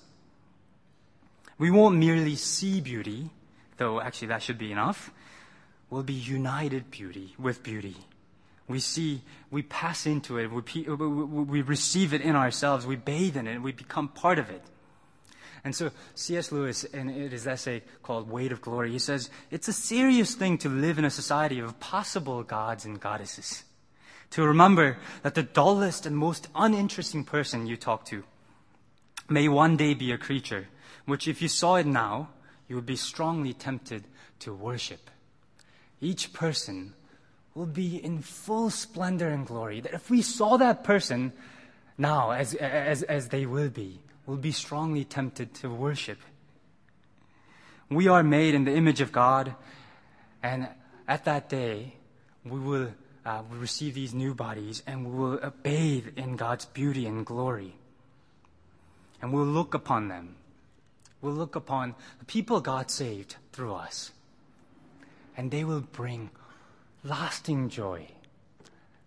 We 1.58 1.70
won't 1.70 1.96
merely 1.96 2.36
see 2.36 2.80
beauty, 2.80 3.30
though 3.76 4.00
actually 4.00 4.28
that 4.28 4.42
should 4.42 4.58
be 4.58 4.72
enough. 4.72 5.10
We'll 5.88 6.02
be 6.02 6.14
united 6.14 6.90
beauty 6.90 7.34
with 7.38 7.62
beauty. 7.62 7.96
We 8.68 8.80
see, 8.80 9.22
we 9.50 9.62
pass 9.62 10.06
into 10.06 10.38
it, 10.38 10.48
we, 10.48 10.82
we 10.82 11.62
receive 11.62 12.12
it 12.12 12.20
in 12.20 12.34
ourselves, 12.34 12.84
we 12.84 12.96
bathe 12.96 13.36
in 13.36 13.46
it, 13.46 13.62
we 13.62 13.70
become 13.70 14.08
part 14.08 14.40
of 14.40 14.50
it. 14.50 14.62
And 15.66 15.74
so 15.74 15.90
C.S. 16.14 16.52
Lewis, 16.52 16.84
in 16.84 17.08
his 17.08 17.44
essay 17.44 17.82
called 18.04 18.30
Weight 18.30 18.52
of 18.52 18.60
Glory, 18.60 18.92
he 18.92 19.00
says, 19.00 19.30
it's 19.50 19.66
a 19.66 19.72
serious 19.72 20.36
thing 20.36 20.58
to 20.58 20.68
live 20.68 20.96
in 20.96 21.04
a 21.04 21.10
society 21.10 21.58
of 21.58 21.80
possible 21.80 22.44
gods 22.44 22.84
and 22.84 23.00
goddesses. 23.00 23.64
To 24.30 24.46
remember 24.46 24.96
that 25.24 25.34
the 25.34 25.42
dullest 25.42 26.06
and 26.06 26.16
most 26.16 26.46
uninteresting 26.54 27.24
person 27.24 27.66
you 27.66 27.76
talk 27.76 28.04
to 28.04 28.22
may 29.28 29.48
one 29.48 29.76
day 29.76 29.94
be 29.94 30.12
a 30.12 30.18
creature 30.18 30.68
which, 31.04 31.26
if 31.26 31.42
you 31.42 31.48
saw 31.48 31.74
it 31.74 31.86
now, 31.86 32.28
you 32.68 32.76
would 32.76 32.86
be 32.86 32.94
strongly 32.94 33.52
tempted 33.52 34.04
to 34.38 34.54
worship. 34.54 35.10
Each 36.00 36.32
person 36.32 36.94
will 37.56 37.66
be 37.66 37.96
in 37.96 38.22
full 38.22 38.70
splendor 38.70 39.30
and 39.30 39.44
glory. 39.44 39.80
That 39.80 39.94
if 39.94 40.10
we 40.10 40.22
saw 40.22 40.58
that 40.58 40.84
person 40.84 41.32
now 41.98 42.30
as, 42.30 42.54
as, 42.54 43.02
as 43.02 43.30
they 43.30 43.46
will 43.46 43.70
be, 43.70 44.00
we'll 44.26 44.36
be 44.36 44.52
strongly 44.52 45.04
tempted 45.04 45.54
to 45.54 45.70
worship. 45.70 46.18
We 47.88 48.08
are 48.08 48.22
made 48.22 48.54
in 48.54 48.64
the 48.64 48.74
image 48.74 49.00
of 49.00 49.12
God, 49.12 49.54
and 50.42 50.68
at 51.08 51.24
that 51.24 51.48
day, 51.48 51.94
we 52.44 52.58
will 52.58 52.90
uh, 53.24 53.42
receive 53.50 53.94
these 53.94 54.14
new 54.14 54.34
bodies 54.34 54.82
and 54.86 55.04
we 55.04 55.18
will 55.18 55.52
bathe 55.62 56.06
in 56.16 56.36
God's 56.36 56.64
beauty 56.64 57.06
and 57.06 57.26
glory. 57.26 57.74
And 59.20 59.32
we'll 59.32 59.44
look 59.44 59.74
upon 59.74 60.08
them. 60.08 60.36
We'll 61.20 61.34
look 61.34 61.56
upon 61.56 61.94
the 62.18 62.24
people 62.24 62.60
God 62.60 62.90
saved 62.90 63.36
through 63.52 63.74
us. 63.74 64.12
And 65.36 65.50
they 65.50 65.64
will 65.64 65.80
bring 65.80 66.30
lasting 67.02 67.68
joy, 67.68 68.08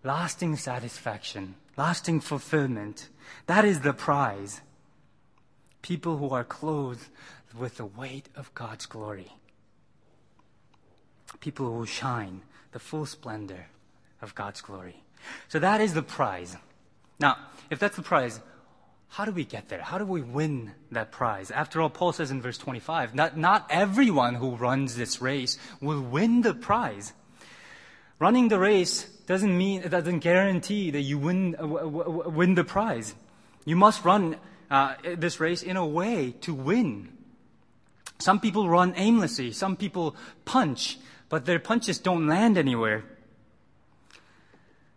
lasting 0.04 0.58
satisfaction, 0.58 1.56
lasting 1.78 2.20
fulfillment. 2.20 3.08
That 3.46 3.64
is 3.64 3.82
the 3.82 3.94
prize. 3.94 4.62
People 5.82 6.18
who 6.18 6.30
are 6.30 6.44
clothed 6.44 7.08
with 7.58 7.78
the 7.78 7.86
weight 7.86 8.30
of 8.36 8.54
God's 8.54 8.86
glory. 8.86 9.34
People 11.40 11.74
who 11.74 11.86
shine 11.86 12.42
the 12.72 12.80
full 12.80 13.06
splendor 13.06 13.68
of 14.22 14.36
God's 14.36 14.62
glory. 14.62 15.04
So 15.48 15.60
that 15.60 15.82
is 15.82 15.94
the 15.94 16.02
prize. 16.02 16.58
Now, 17.20 17.38
if 17.70 17.80
that's 17.80 17.96
the 17.96 18.02
prize, 18.02 18.40
how 19.10 19.26
do 19.26 19.32
we 19.32 19.44
get 19.44 19.70
there? 19.70 19.82
How 19.82 19.98
do 19.98 20.06
we 20.06 20.22
win 20.22 20.72
that 20.92 21.12
prize? 21.12 21.50
After 21.52 21.82
all, 21.82 21.90
Paul 21.90 22.14
says 22.14 22.32
in 22.32 22.42
verse 22.42 22.58
25, 22.58 23.16
not, 23.16 23.38
not 23.38 23.66
everyone 23.70 24.36
who 24.36 24.56
runs 24.56 24.96
this 24.96 25.22
race 25.22 25.58
will 25.82 26.02
win 26.02 26.42
the 26.42 26.54
prize. 26.54 27.14
Running 28.20 28.50
the 28.50 28.60
race 28.60 29.04
doesn't 29.26 29.58
mean, 29.58 29.82
it 29.82 29.90
doesn't 29.90 30.20
guarantee 30.20 30.92
that 30.92 31.02
you 31.02 31.18
win, 31.18 31.56
uh, 31.60 31.66
win 31.68 32.56
the 32.56 32.64
prize. 32.64 33.16
You 33.66 33.76
must 33.76 34.06
run 34.06 34.36
uh, 34.70 34.96
this 35.18 35.40
race 35.40 35.64
in 35.64 35.78
a 35.78 35.86
way 35.86 36.36
to 36.42 36.54
win. 36.54 37.10
Some 38.20 38.40
people 38.40 38.70
run 38.70 38.94
aimlessly. 38.96 39.52
Some 39.52 39.76
people 39.76 40.16
punch, 40.46 41.00
but 41.30 41.46
their 41.46 41.60
punches 41.60 42.00
don't 42.00 42.28
land 42.28 42.58
anywhere. 42.58 43.04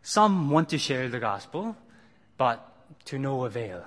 Some 0.02 0.50
want 0.50 0.69
to 0.71 0.79
share 0.79 1.09
the 1.09 1.21
gospel, 1.21 1.76
but 2.37 2.69
to 3.07 3.19
no 3.19 3.45
avail. 3.45 3.85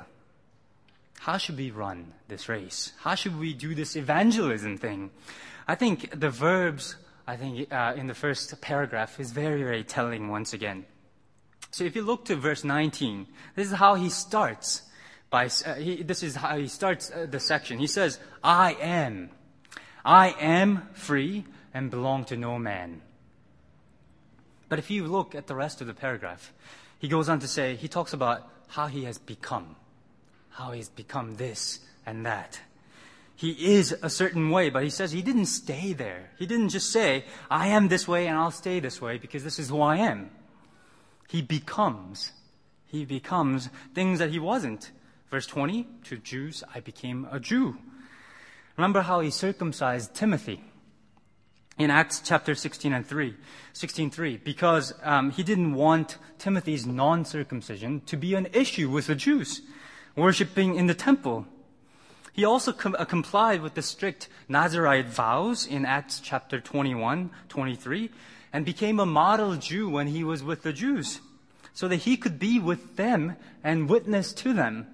How 1.20 1.38
should 1.38 1.58
we 1.58 1.72
run 1.72 2.13
this 2.27 2.48
race? 2.48 2.94
How 3.00 3.15
should 3.15 3.38
we 3.38 3.54
do 3.54 3.75
this 3.75 3.96
evangelism 3.96 4.77
thing? 4.77 5.12
I 5.68 5.75
think 5.75 6.18
the 6.18 6.30
verbs, 6.30 6.96
I 7.27 7.36
think, 7.36 7.74
uh, 7.74 7.94
in 7.98 8.08
the 8.08 8.13
first 8.13 8.62
paragraph 8.62 9.20
is 9.20 9.32
very, 9.32 9.63
very 9.63 9.84
telling 9.84 10.30
once 10.30 10.54
again. 10.54 10.86
So 11.72 11.84
if 11.84 11.96
you 11.96 12.04
look 12.04 12.25
to 12.25 12.36
verse 12.36 12.63
19, 12.63 13.27
this 13.56 13.68
is 13.68 13.74
how 13.74 13.96
he 13.96 14.10
starts. 14.10 14.84
By, 15.29 15.46
uh, 15.65 15.75
he, 15.75 16.03
this 16.03 16.24
is 16.24 16.36
how 16.36 16.58
he 16.58 16.67
starts 16.67 17.12
uh, 17.12 17.25
the 17.29 17.39
section. 17.39 17.79
He 17.79 17.88
says, 17.88 18.20
I 18.44 18.74
am. 18.74 19.29
I 20.03 20.36
am 20.39 20.88
free 20.94 21.46
and 21.74 21.89
belong 21.89 22.25
to 22.25 22.38
no 22.38 22.60
man. 22.60 23.01
But 24.70 24.79
if 24.79 24.89
you 24.89 25.08
look 25.08 25.36
at 25.36 25.48
the 25.48 25.55
rest 25.55 25.82
of 25.82 25.88
the 25.88 25.94
paragraph, 25.94 26.53
he 27.00 27.08
goes 27.08 27.29
on 27.29 27.39
to 27.39 27.48
say, 27.48 27.75
he 27.75 27.88
talks 27.88 28.13
about 28.13 28.48
how 28.67 28.88
he 28.88 29.03
has 29.03 29.17
become, 29.17 29.75
how 30.50 30.72
he's 30.72 30.89
become 30.89 31.36
this 31.36 31.79
and 32.05 32.25
that. 32.25 32.60
He 33.36 33.75
is 33.75 33.96
a 34.01 34.10
certain 34.10 34.50
way, 34.50 34.70
but 34.70 34.84
he 34.84 34.89
says 34.89 35.12
he 35.12 35.22
didn't 35.22 35.48
stay 35.48 35.91
there. 35.91 36.32
He 36.39 36.46
didn't 36.46 36.70
just 36.70 36.91
say, 36.91 37.25
I 37.51 37.67
am 37.67 37.89
this 37.89 38.08
way 38.08 38.27
and 38.27 38.38
I'll 38.38 38.51
stay 38.51 38.79
this 38.79 39.01
way 39.01 39.17
because 39.17 39.44
this 39.44 39.60
is 39.60 39.70
who 39.70 39.82
I 39.82 39.98
am. 39.98 40.32
He 41.27 41.41
becomes. 41.41 42.32
He 42.86 43.03
becomes 43.03 43.70
things 43.94 44.20
that 44.20 44.29
he 44.29 44.39
wasn't. 44.39 44.91
Verse 45.36 45.48
20, 45.48 45.86
to 46.06 46.15
Jews, 46.15 46.63
I 46.74 46.80
became 46.80 47.27
a 47.30 47.42
Jew. 47.42 47.77
Remember 48.77 49.01
how 49.01 49.20
he 49.20 49.30
circumcised 49.30 50.15
Timothy 50.15 50.63
in 51.77 51.92
Acts 51.92 52.22
chapter 52.24 52.56
16 52.56 52.94
and 52.94 53.06
3, 53.06 53.36
16 53.74 54.12
3, 54.12 54.38
because 54.38 54.94
um, 55.04 55.32
he 55.32 55.44
didn't 55.44 55.74
want 55.74 56.20
Timothy's 56.38 56.86
non-circumcision 56.86 58.00
to 58.06 58.15
be 58.15 58.34
an 58.34 58.48
issue 58.54 58.89
with 58.89 59.08
the 59.08 59.15
Jews 59.15 59.62
worshiping 60.15 60.75
in 60.75 60.88
the 60.88 60.94
temple. 60.94 61.46
He 62.32 62.46
also 62.46 62.72
com- 62.72 62.96
uh, 62.98 63.04
complied 63.04 63.62
with 63.62 63.74
the 63.74 63.82
strict 63.82 64.30
Nazarite 64.48 65.10
vows 65.10 65.68
in 65.68 65.86
Acts 65.86 66.22
chapter 66.22 66.62
21, 66.62 67.30
23, 67.50 68.10
and 68.54 68.65
became 68.65 69.01
a 69.01 69.06
model 69.06 69.58
Jew 69.58 69.89
when 69.89 70.08
he 70.08 70.24
was 70.24 70.42
with 70.42 70.63
the 70.63 70.72
Jews, 70.72 71.20
so 71.74 71.89
that 71.89 72.04
he 72.08 72.15
could 72.15 72.39
be 72.39 72.58
with 72.58 72.96
them 72.96 73.36
and 73.65 73.89
witness 73.89 74.32
to 74.32 74.54
them. 74.54 74.88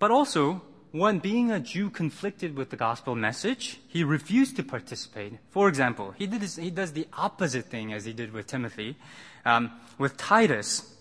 But 0.00 0.10
also, 0.10 0.62
when 0.92 1.18
being 1.18 1.52
a 1.52 1.60
Jew 1.60 1.90
conflicted 1.90 2.56
with 2.56 2.70
the 2.70 2.76
gospel 2.76 3.14
message, 3.14 3.78
he 3.86 4.02
refused 4.02 4.56
to 4.56 4.64
participate. 4.64 5.34
For 5.50 5.68
example, 5.68 6.14
he, 6.16 6.26
did 6.26 6.42
he 6.42 6.70
does 6.70 6.92
the 6.92 7.06
opposite 7.12 7.66
thing 7.66 7.92
as 7.92 8.06
he 8.06 8.12
did 8.12 8.32
with 8.32 8.46
Timothy, 8.46 8.96
um, 9.44 9.70
with 9.98 10.16
Titus. 10.16 10.96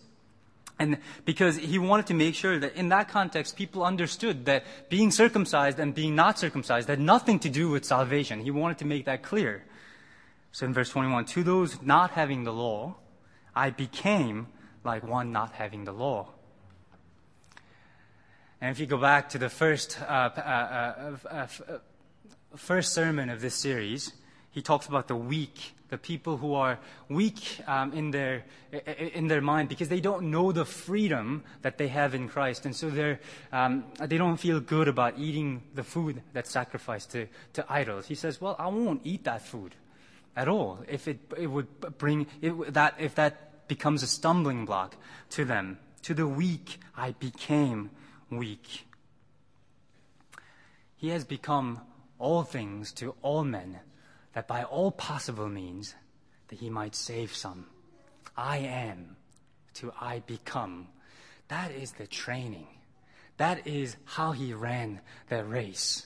And 0.77 0.97
because 1.25 1.57
he 1.57 1.79
wanted 1.79 2.07
to 2.07 2.13
make 2.13 2.35
sure 2.35 2.59
that 2.59 2.75
in 2.75 2.89
that 2.89 3.07
context, 3.07 3.55
people 3.55 3.83
understood 3.83 4.45
that 4.45 4.65
being 4.89 5.11
circumcised 5.11 5.79
and 5.79 5.95
being 5.95 6.13
not 6.13 6.37
circumcised 6.37 6.89
had 6.89 6.99
nothing 6.99 7.39
to 7.39 7.49
do 7.49 7.69
with 7.69 7.85
salvation. 7.85 8.41
He 8.41 8.51
wanted 8.51 8.79
to 8.79 8.85
make 8.85 9.05
that 9.05 9.23
clear. 9.23 9.63
So 10.51 10.65
in 10.65 10.73
verse 10.73 10.89
21, 10.89 11.25
to 11.25 11.43
those 11.43 11.81
not 11.81 12.11
having 12.11 12.43
the 12.43 12.53
law, 12.53 12.95
I 13.55 13.69
became 13.69 14.47
like 14.83 15.03
one 15.03 15.31
not 15.31 15.53
having 15.53 15.85
the 15.85 15.93
law 15.93 16.29
and 18.61 18.71
if 18.71 18.79
you 18.79 18.85
go 18.85 18.97
back 18.97 19.29
to 19.29 19.37
the 19.37 19.49
first, 19.49 19.99
uh, 20.01 20.05
uh, 20.05 20.39
uh, 20.39 21.17
uh, 21.29 21.47
uh 21.67 21.77
first 22.55 22.93
sermon 22.93 23.29
of 23.29 23.41
this 23.41 23.55
series, 23.55 24.11
he 24.51 24.61
talks 24.61 24.87
about 24.87 25.07
the 25.07 25.15
weak, 25.15 25.75
the 25.89 25.97
people 25.97 26.37
who 26.37 26.55
are 26.55 26.79
weak 27.07 27.61
um, 27.67 27.93
in, 27.93 28.11
their, 28.11 28.43
in 28.97 29.27
their 29.27 29.41
mind 29.41 29.69
because 29.69 29.87
they 29.87 30.01
don't 30.01 30.29
know 30.31 30.51
the 30.51 30.65
freedom 30.65 31.43
that 31.61 31.77
they 31.77 31.87
have 31.87 32.13
in 32.13 32.27
Christ. 32.27 32.65
And 32.65 32.75
so 32.75 32.89
they're, 32.89 33.19
um, 33.53 33.85
they 33.99 34.17
don't 34.17 34.37
feel 34.37 34.59
good 34.59 34.87
about 34.87 35.17
eating 35.17 35.61
the 35.75 35.83
food 35.83 36.21
that's 36.33 36.51
sacrificed 36.51 37.11
to, 37.11 37.27
to 37.53 37.65
idols. 37.69 38.07
He 38.07 38.15
says, 38.15 38.41
Well, 38.41 38.55
I 38.59 38.67
won't 38.67 39.01
eat 39.03 39.23
that 39.23 39.41
food 39.41 39.75
at 40.35 40.47
all 40.47 40.79
if 40.87 41.07
it, 41.07 41.19
it 41.37 41.47
would 41.47 41.67
bring 41.97 42.27
it, 42.41 42.73
that, 42.73 42.95
if 42.99 43.15
that 43.15 43.67
becomes 43.67 44.03
a 44.03 44.07
stumbling 44.07 44.65
block 44.65 44.95
to 45.31 45.45
them. 45.45 45.77
To 46.03 46.13
the 46.13 46.27
weak, 46.27 46.79
I 46.95 47.11
became 47.11 47.91
weak. 48.29 48.85
He 50.95 51.09
has 51.09 51.23
become 51.23 51.81
all 52.17 52.43
things 52.43 52.91
to 52.93 53.15
all 53.21 53.43
men, 53.43 53.79
that 54.33 54.47
by 54.47 54.63
all 54.63 54.91
possible 54.91 55.47
means 55.47 55.95
that 56.49 56.59
he 56.59 56.69
might 56.69 56.95
save 56.95 57.33
some. 57.35 57.65
I 58.35 58.57
am 58.57 59.15
to 59.75 59.93
I 59.99 60.19
become. 60.19 60.87
That 61.47 61.71
is 61.71 61.93
the 61.93 62.07
training. 62.07 62.67
That 63.37 63.65
is 63.65 63.95
how 64.03 64.33
he 64.33 64.53
ran 64.53 64.99
the 65.29 65.45
race. 65.45 66.05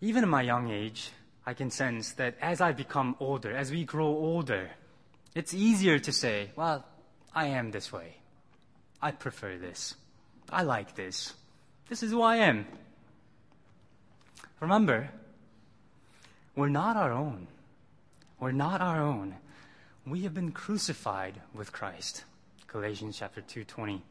Even 0.00 0.22
in 0.22 0.30
my 0.30 0.42
young 0.42 0.70
age, 0.70 1.10
I 1.44 1.54
can 1.54 1.70
sense 1.70 2.12
that 2.12 2.36
as 2.40 2.60
I 2.60 2.72
become 2.72 3.16
older, 3.18 3.56
as 3.56 3.72
we 3.72 3.84
grow 3.84 4.06
older, 4.06 4.70
it's 5.34 5.52
easier 5.52 5.98
to 5.98 6.12
say, 6.12 6.50
well, 6.54 6.84
I 7.34 7.46
am 7.46 7.72
this 7.72 7.92
way. 7.92 8.17
I 9.00 9.12
prefer 9.12 9.56
this. 9.58 9.94
I 10.50 10.62
like 10.62 10.94
this. 10.94 11.34
This 11.88 12.02
is 12.02 12.10
who 12.10 12.22
I 12.22 12.36
am. 12.36 12.66
Remember, 14.60 15.10
we're 16.56 16.68
not 16.68 16.96
our 16.96 17.12
own. 17.12 17.46
We're 18.40 18.52
not 18.52 18.80
our 18.80 19.00
own. 19.00 19.36
We 20.06 20.22
have 20.22 20.34
been 20.34 20.52
crucified 20.52 21.40
with 21.54 21.72
Christ. 21.72 22.24
Galatians 22.66 23.16
chapter 23.18 23.40
2:20. 23.40 24.02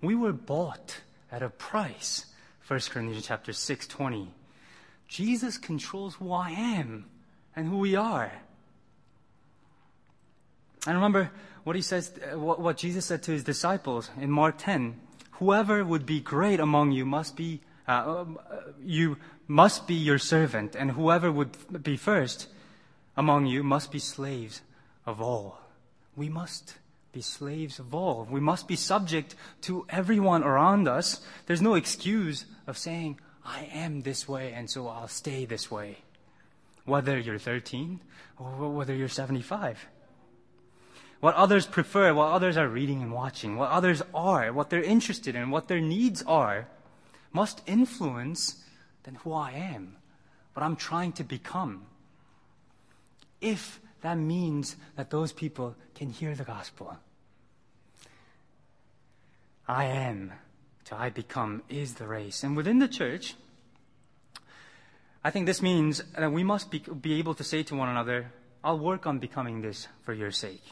We 0.00 0.14
were 0.14 0.32
bought 0.32 1.00
at 1.30 1.42
a 1.42 1.50
price. 1.50 2.26
1 2.66 2.90
Corinthians 2.90 3.26
chapter 3.26 3.52
6:20. 3.52 4.32
Jesus 5.06 5.58
controls 5.58 6.14
who 6.16 6.32
I 6.32 6.50
am 6.50 7.06
and 7.54 7.68
who 7.68 7.78
we 7.78 7.94
are. 7.94 8.32
And 10.88 10.96
remember 10.96 11.30
what 11.64 11.76
he 11.76 11.82
says, 11.82 12.10
uh, 12.32 12.38
what, 12.38 12.78
Jesus 12.78 13.04
said 13.04 13.22
to 13.24 13.32
his 13.32 13.44
disciples 13.44 14.08
in 14.18 14.30
Mark 14.30 14.54
10. 14.56 14.98
Whoever 15.32 15.84
would 15.84 16.06
be 16.06 16.18
great 16.18 16.60
among 16.60 16.92
you 16.92 17.04
must 17.04 17.36
be, 17.36 17.60
uh, 17.86 18.20
um, 18.20 18.38
uh, 18.50 18.72
you 18.82 19.18
must 19.46 19.86
be 19.86 19.92
your 19.92 20.16
servant, 20.16 20.74
and 20.74 20.92
whoever 20.92 21.30
would 21.30 21.82
be 21.82 21.98
first 21.98 22.48
among 23.18 23.44
you 23.44 23.62
must 23.62 23.92
be 23.92 23.98
slaves 23.98 24.62
of 25.04 25.20
all. 25.20 25.58
We 26.16 26.30
must 26.30 26.78
be 27.12 27.20
slaves 27.20 27.78
of 27.78 27.94
all. 27.94 28.26
We 28.30 28.40
must 28.40 28.66
be 28.66 28.76
subject 28.76 29.34
to 29.62 29.84
everyone 29.90 30.42
around 30.42 30.88
us. 30.88 31.20
There's 31.44 31.60
no 31.60 31.74
excuse 31.74 32.46
of 32.66 32.78
saying, 32.78 33.20
I 33.44 33.68
am 33.74 34.00
this 34.00 34.26
way, 34.26 34.54
and 34.54 34.70
so 34.70 34.88
I'll 34.88 35.06
stay 35.06 35.44
this 35.44 35.70
way. 35.70 35.98
Whether 36.86 37.18
you're 37.18 37.38
13 37.38 38.00
or 38.38 38.70
whether 38.72 38.94
you're 38.94 39.08
75 39.08 39.86
what 41.20 41.34
others 41.34 41.66
prefer, 41.66 42.14
what 42.14 42.32
others 42.32 42.56
are 42.56 42.68
reading 42.68 43.02
and 43.02 43.12
watching, 43.12 43.56
what 43.56 43.70
others 43.70 44.02
are, 44.14 44.52
what 44.52 44.70
they're 44.70 44.82
interested 44.82 45.34
in, 45.34 45.50
what 45.50 45.68
their 45.68 45.80
needs 45.80 46.22
are, 46.22 46.68
must 47.32 47.62
influence 47.66 48.64
then 49.02 49.16
who 49.16 49.32
I 49.32 49.52
am, 49.52 49.96
what 50.54 50.62
I'm 50.62 50.76
trying 50.76 51.12
to 51.12 51.24
become. 51.24 51.86
If 53.40 53.80
that 54.02 54.16
means 54.16 54.76
that 54.96 55.10
those 55.10 55.32
people 55.32 55.74
can 55.94 56.10
hear 56.10 56.34
the 56.34 56.44
gospel. 56.44 56.96
I 59.66 59.84
am 59.84 60.32
to 60.86 60.96
I 60.96 61.10
become 61.10 61.62
is 61.68 61.94
the 61.94 62.06
race. 62.06 62.42
And 62.42 62.56
within 62.56 62.78
the 62.78 62.88
church, 62.88 63.34
I 65.24 65.30
think 65.30 65.46
this 65.46 65.60
means 65.60 66.02
that 66.16 66.32
we 66.32 66.44
must 66.44 66.70
be, 66.70 66.78
be 66.78 67.18
able 67.18 67.34
to 67.34 67.44
say 67.44 67.62
to 67.64 67.74
one 67.74 67.88
another, 67.88 68.32
I'll 68.62 68.78
work 68.78 69.06
on 69.06 69.18
becoming 69.18 69.62
this 69.62 69.88
for 70.02 70.14
your 70.14 70.30
sake. 70.30 70.62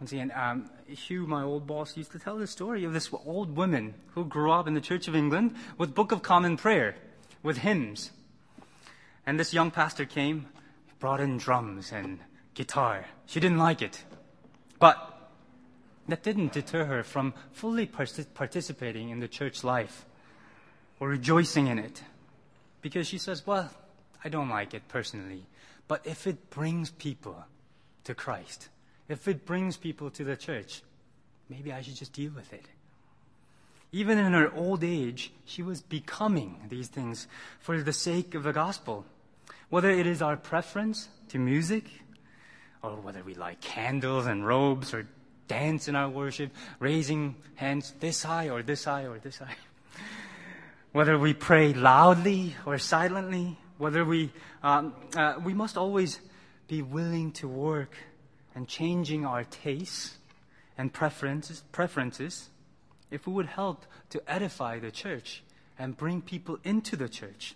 Once 0.00 0.12
again, 0.12 0.30
um, 0.34 0.68
Hugh, 0.86 1.26
my 1.26 1.42
old 1.42 1.66
boss, 1.66 1.96
used 1.96 2.12
to 2.12 2.18
tell 2.18 2.36
the 2.36 2.46
story 2.46 2.84
of 2.84 2.92
this 2.92 3.10
old 3.24 3.56
woman 3.56 3.94
who 4.08 4.26
grew 4.26 4.52
up 4.52 4.66
in 4.66 4.74
the 4.74 4.80
Church 4.80 5.08
of 5.08 5.16
England 5.16 5.54
with 5.78 5.94
Book 5.94 6.12
of 6.12 6.22
Common 6.22 6.58
Prayer, 6.58 6.96
with 7.42 7.58
hymns. 7.58 8.10
And 9.24 9.40
this 9.40 9.54
young 9.54 9.70
pastor 9.70 10.04
came, 10.04 10.46
brought 10.98 11.20
in 11.20 11.38
drums 11.38 11.92
and 11.92 12.18
guitar. 12.54 13.06
She 13.24 13.40
didn't 13.40 13.58
like 13.58 13.80
it. 13.80 14.04
But 14.78 15.30
that 16.08 16.22
didn't 16.22 16.52
deter 16.52 16.84
her 16.84 17.02
from 17.02 17.32
fully 17.52 17.86
participating 17.86 19.08
in 19.08 19.20
the 19.20 19.28
church 19.28 19.64
life 19.64 20.04
or 21.00 21.08
rejoicing 21.08 21.68
in 21.68 21.78
it. 21.78 22.02
Because 22.82 23.06
she 23.08 23.18
says, 23.18 23.46
well, 23.46 23.70
I 24.22 24.28
don't 24.28 24.48
like 24.48 24.74
it 24.74 24.88
personally, 24.88 25.46
but 25.88 26.06
if 26.06 26.26
it 26.26 26.50
brings 26.50 26.90
people 26.90 27.44
to 28.04 28.14
Christ, 28.14 28.68
if 29.08 29.28
it 29.28 29.46
brings 29.46 29.76
people 29.76 30.10
to 30.10 30.24
the 30.24 30.36
church, 30.36 30.82
maybe 31.48 31.72
I 31.72 31.82
should 31.82 31.96
just 31.96 32.12
deal 32.12 32.32
with 32.34 32.52
it. 32.52 32.66
Even 33.92 34.18
in 34.18 34.32
her 34.32 34.52
old 34.52 34.82
age, 34.82 35.32
she 35.44 35.62
was 35.62 35.80
becoming 35.80 36.60
these 36.68 36.88
things 36.88 37.28
for 37.60 37.80
the 37.80 37.92
sake 37.92 38.34
of 38.34 38.42
the 38.42 38.52
gospel. 38.52 39.06
Whether 39.70 39.90
it 39.90 40.06
is 40.06 40.22
our 40.22 40.36
preference 40.36 41.08
to 41.28 41.38
music, 41.38 41.84
or 42.82 42.96
whether 42.96 43.22
we 43.22 43.34
like 43.34 43.60
candles 43.60 44.26
and 44.26 44.46
robes, 44.46 44.92
or 44.92 45.06
dance 45.48 45.88
in 45.88 45.96
our 45.96 46.08
worship, 46.08 46.50
raising 46.80 47.36
hands 47.54 47.94
this 48.00 48.22
high 48.22 48.48
or 48.48 48.62
this 48.62 48.84
high 48.84 49.06
or 49.06 49.18
this 49.18 49.38
high. 49.38 49.56
Whether 50.92 51.18
we 51.18 51.34
pray 51.34 51.72
loudly 51.72 52.56
or 52.64 52.78
silently, 52.78 53.58
whether 53.78 54.04
we, 54.04 54.32
um, 54.62 54.94
uh, 55.14 55.34
we 55.44 55.54
must 55.54 55.76
always 55.76 56.20
be 56.68 56.82
willing 56.82 57.32
to 57.32 57.48
work 57.48 57.94
and 58.56 58.66
changing 58.66 59.24
our 59.24 59.44
tastes 59.44 60.16
and 60.76 60.92
preferences, 60.92 61.62
preferences 61.70 62.48
if 63.10 63.26
we 63.26 63.32
would 63.34 63.46
help 63.46 63.86
to 64.10 64.22
edify 64.26 64.78
the 64.78 64.90
church 64.90 65.44
and 65.78 65.96
bring 65.96 66.22
people 66.22 66.58
into 66.64 66.96
the 66.96 67.08
church. 67.08 67.54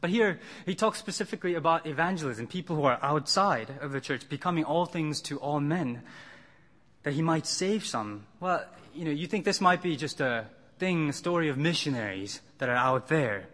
But 0.00 0.10
here, 0.10 0.40
he 0.66 0.74
talks 0.74 0.98
specifically 0.98 1.54
about 1.54 1.86
evangelism, 1.86 2.48
people 2.48 2.76
who 2.76 2.84
are 2.84 2.98
outside 3.00 3.70
of 3.80 3.92
the 3.92 4.00
church, 4.00 4.28
becoming 4.28 4.64
all 4.64 4.84
things 4.84 5.22
to 5.22 5.38
all 5.38 5.60
men, 5.60 6.02
that 7.04 7.14
he 7.14 7.22
might 7.22 7.46
save 7.46 7.86
some. 7.86 8.26
Well, 8.40 8.64
you 8.94 9.04
know, 9.04 9.10
you 9.12 9.26
think 9.26 9.44
this 9.44 9.60
might 9.60 9.82
be 9.82 9.96
just 9.96 10.20
a 10.20 10.46
thing, 10.78 11.08
a 11.08 11.12
story 11.12 11.48
of 11.48 11.56
missionaries 11.56 12.40
that 12.58 12.68
are 12.68 12.76
out 12.76 13.08
there. 13.08 13.46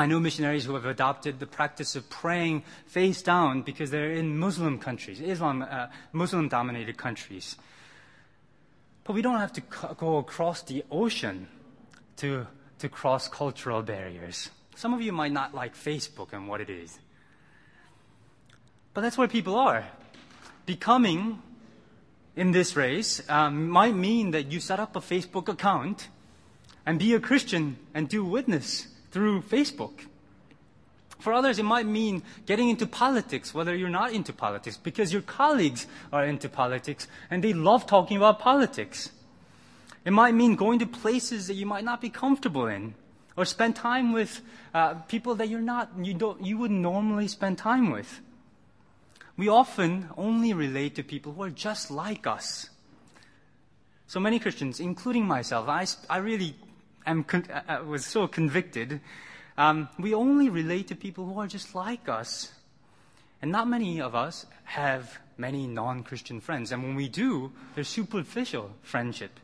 I 0.00 0.06
know 0.06 0.20
missionaries 0.20 0.64
who 0.64 0.74
have 0.74 0.86
adopted 0.86 1.40
the 1.40 1.46
practice 1.46 1.96
of 1.96 2.08
praying 2.08 2.62
face 2.86 3.20
down 3.20 3.62
because 3.62 3.90
they're 3.90 4.12
in 4.12 4.38
Muslim 4.38 4.78
countries, 4.78 5.20
Islam, 5.20 5.62
uh, 5.62 5.88
Muslim 6.12 6.48
dominated 6.48 6.96
countries. 6.96 7.56
But 9.02 9.14
we 9.14 9.22
don't 9.22 9.40
have 9.40 9.52
to 9.54 9.62
go 9.96 10.18
across 10.18 10.62
the 10.62 10.84
ocean 10.92 11.48
to, 12.18 12.46
to 12.78 12.88
cross 12.88 13.26
cultural 13.26 13.82
barriers. 13.82 14.50
Some 14.76 14.94
of 14.94 15.02
you 15.02 15.10
might 15.10 15.32
not 15.32 15.52
like 15.52 15.74
Facebook 15.74 16.32
and 16.32 16.46
what 16.46 16.60
it 16.60 16.70
is. 16.70 16.96
But 18.94 19.00
that's 19.00 19.18
where 19.18 19.26
people 19.26 19.56
are. 19.56 19.84
Becoming 20.64 21.42
in 22.36 22.52
this 22.52 22.76
race 22.76 23.20
um, 23.28 23.68
might 23.68 23.96
mean 23.96 24.30
that 24.30 24.52
you 24.52 24.60
set 24.60 24.78
up 24.78 24.94
a 24.94 25.00
Facebook 25.00 25.48
account 25.48 26.06
and 26.86 27.00
be 27.00 27.14
a 27.14 27.20
Christian 27.20 27.78
and 27.94 28.08
do 28.08 28.24
witness 28.24 28.86
through 29.10 29.42
Facebook. 29.42 30.06
For 31.18 31.32
others, 31.32 31.58
it 31.58 31.64
might 31.64 31.86
mean 31.86 32.22
getting 32.46 32.68
into 32.68 32.86
politics, 32.86 33.52
whether 33.52 33.74
you're 33.74 33.88
not 33.88 34.12
into 34.12 34.32
politics, 34.32 34.76
because 34.76 35.12
your 35.12 35.22
colleagues 35.22 35.86
are 36.12 36.24
into 36.24 36.48
politics 36.48 37.08
and 37.30 37.42
they 37.42 37.52
love 37.52 37.86
talking 37.86 38.16
about 38.16 38.38
politics. 38.38 39.10
It 40.04 40.12
might 40.12 40.34
mean 40.34 40.54
going 40.54 40.78
to 40.78 40.86
places 40.86 41.48
that 41.48 41.54
you 41.54 41.66
might 41.66 41.84
not 41.84 42.00
be 42.00 42.08
comfortable 42.08 42.66
in, 42.66 42.94
or 43.36 43.44
spend 43.44 43.76
time 43.76 44.12
with 44.12 44.40
uh, 44.72 44.94
people 44.94 45.34
that 45.36 45.48
you're 45.48 45.60
not, 45.60 45.90
you 46.00 46.14
don't, 46.14 46.44
you 46.44 46.56
would 46.56 46.70
normally 46.70 47.28
spend 47.28 47.58
time 47.58 47.90
with. 47.90 48.20
We 49.36 49.48
often 49.48 50.08
only 50.16 50.52
relate 50.52 50.94
to 50.96 51.02
people 51.02 51.32
who 51.32 51.42
are 51.42 51.50
just 51.50 51.90
like 51.90 52.26
us. 52.26 52.70
So 54.06 54.18
many 54.18 54.38
Christians, 54.38 54.80
including 54.80 55.26
myself, 55.26 55.68
I, 55.68 55.86
I 56.08 56.18
really 56.18 56.54
am 57.10 57.24
con- 57.24 57.46
uh, 57.52 57.62
uh, 57.68 57.84
was 57.84 58.04
so 58.06 58.26
convicted. 58.28 59.00
Um, 59.56 59.88
we 59.98 60.14
only 60.14 60.48
relate 60.48 60.88
to 60.88 60.94
people 60.94 61.26
who 61.26 61.38
are 61.40 61.46
just 61.46 61.74
like 61.74 62.08
us. 62.08 62.52
And 63.40 63.52
not 63.52 63.68
many 63.68 64.00
of 64.00 64.14
us 64.14 64.46
have 64.64 65.18
many 65.36 65.66
non 65.66 66.02
Christian 66.02 66.40
friends. 66.40 66.72
And 66.72 66.82
when 66.82 66.94
we 66.94 67.08
do, 67.08 67.52
they're 67.74 67.84
superficial 67.84 68.70
friendship. 68.82 69.40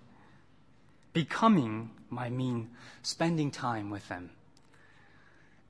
Becoming 1.13 1.91
might 2.11 2.33
mean 2.33 2.71
spending 3.03 3.51
time 3.51 3.91
with 3.91 4.09
them, 4.09 4.31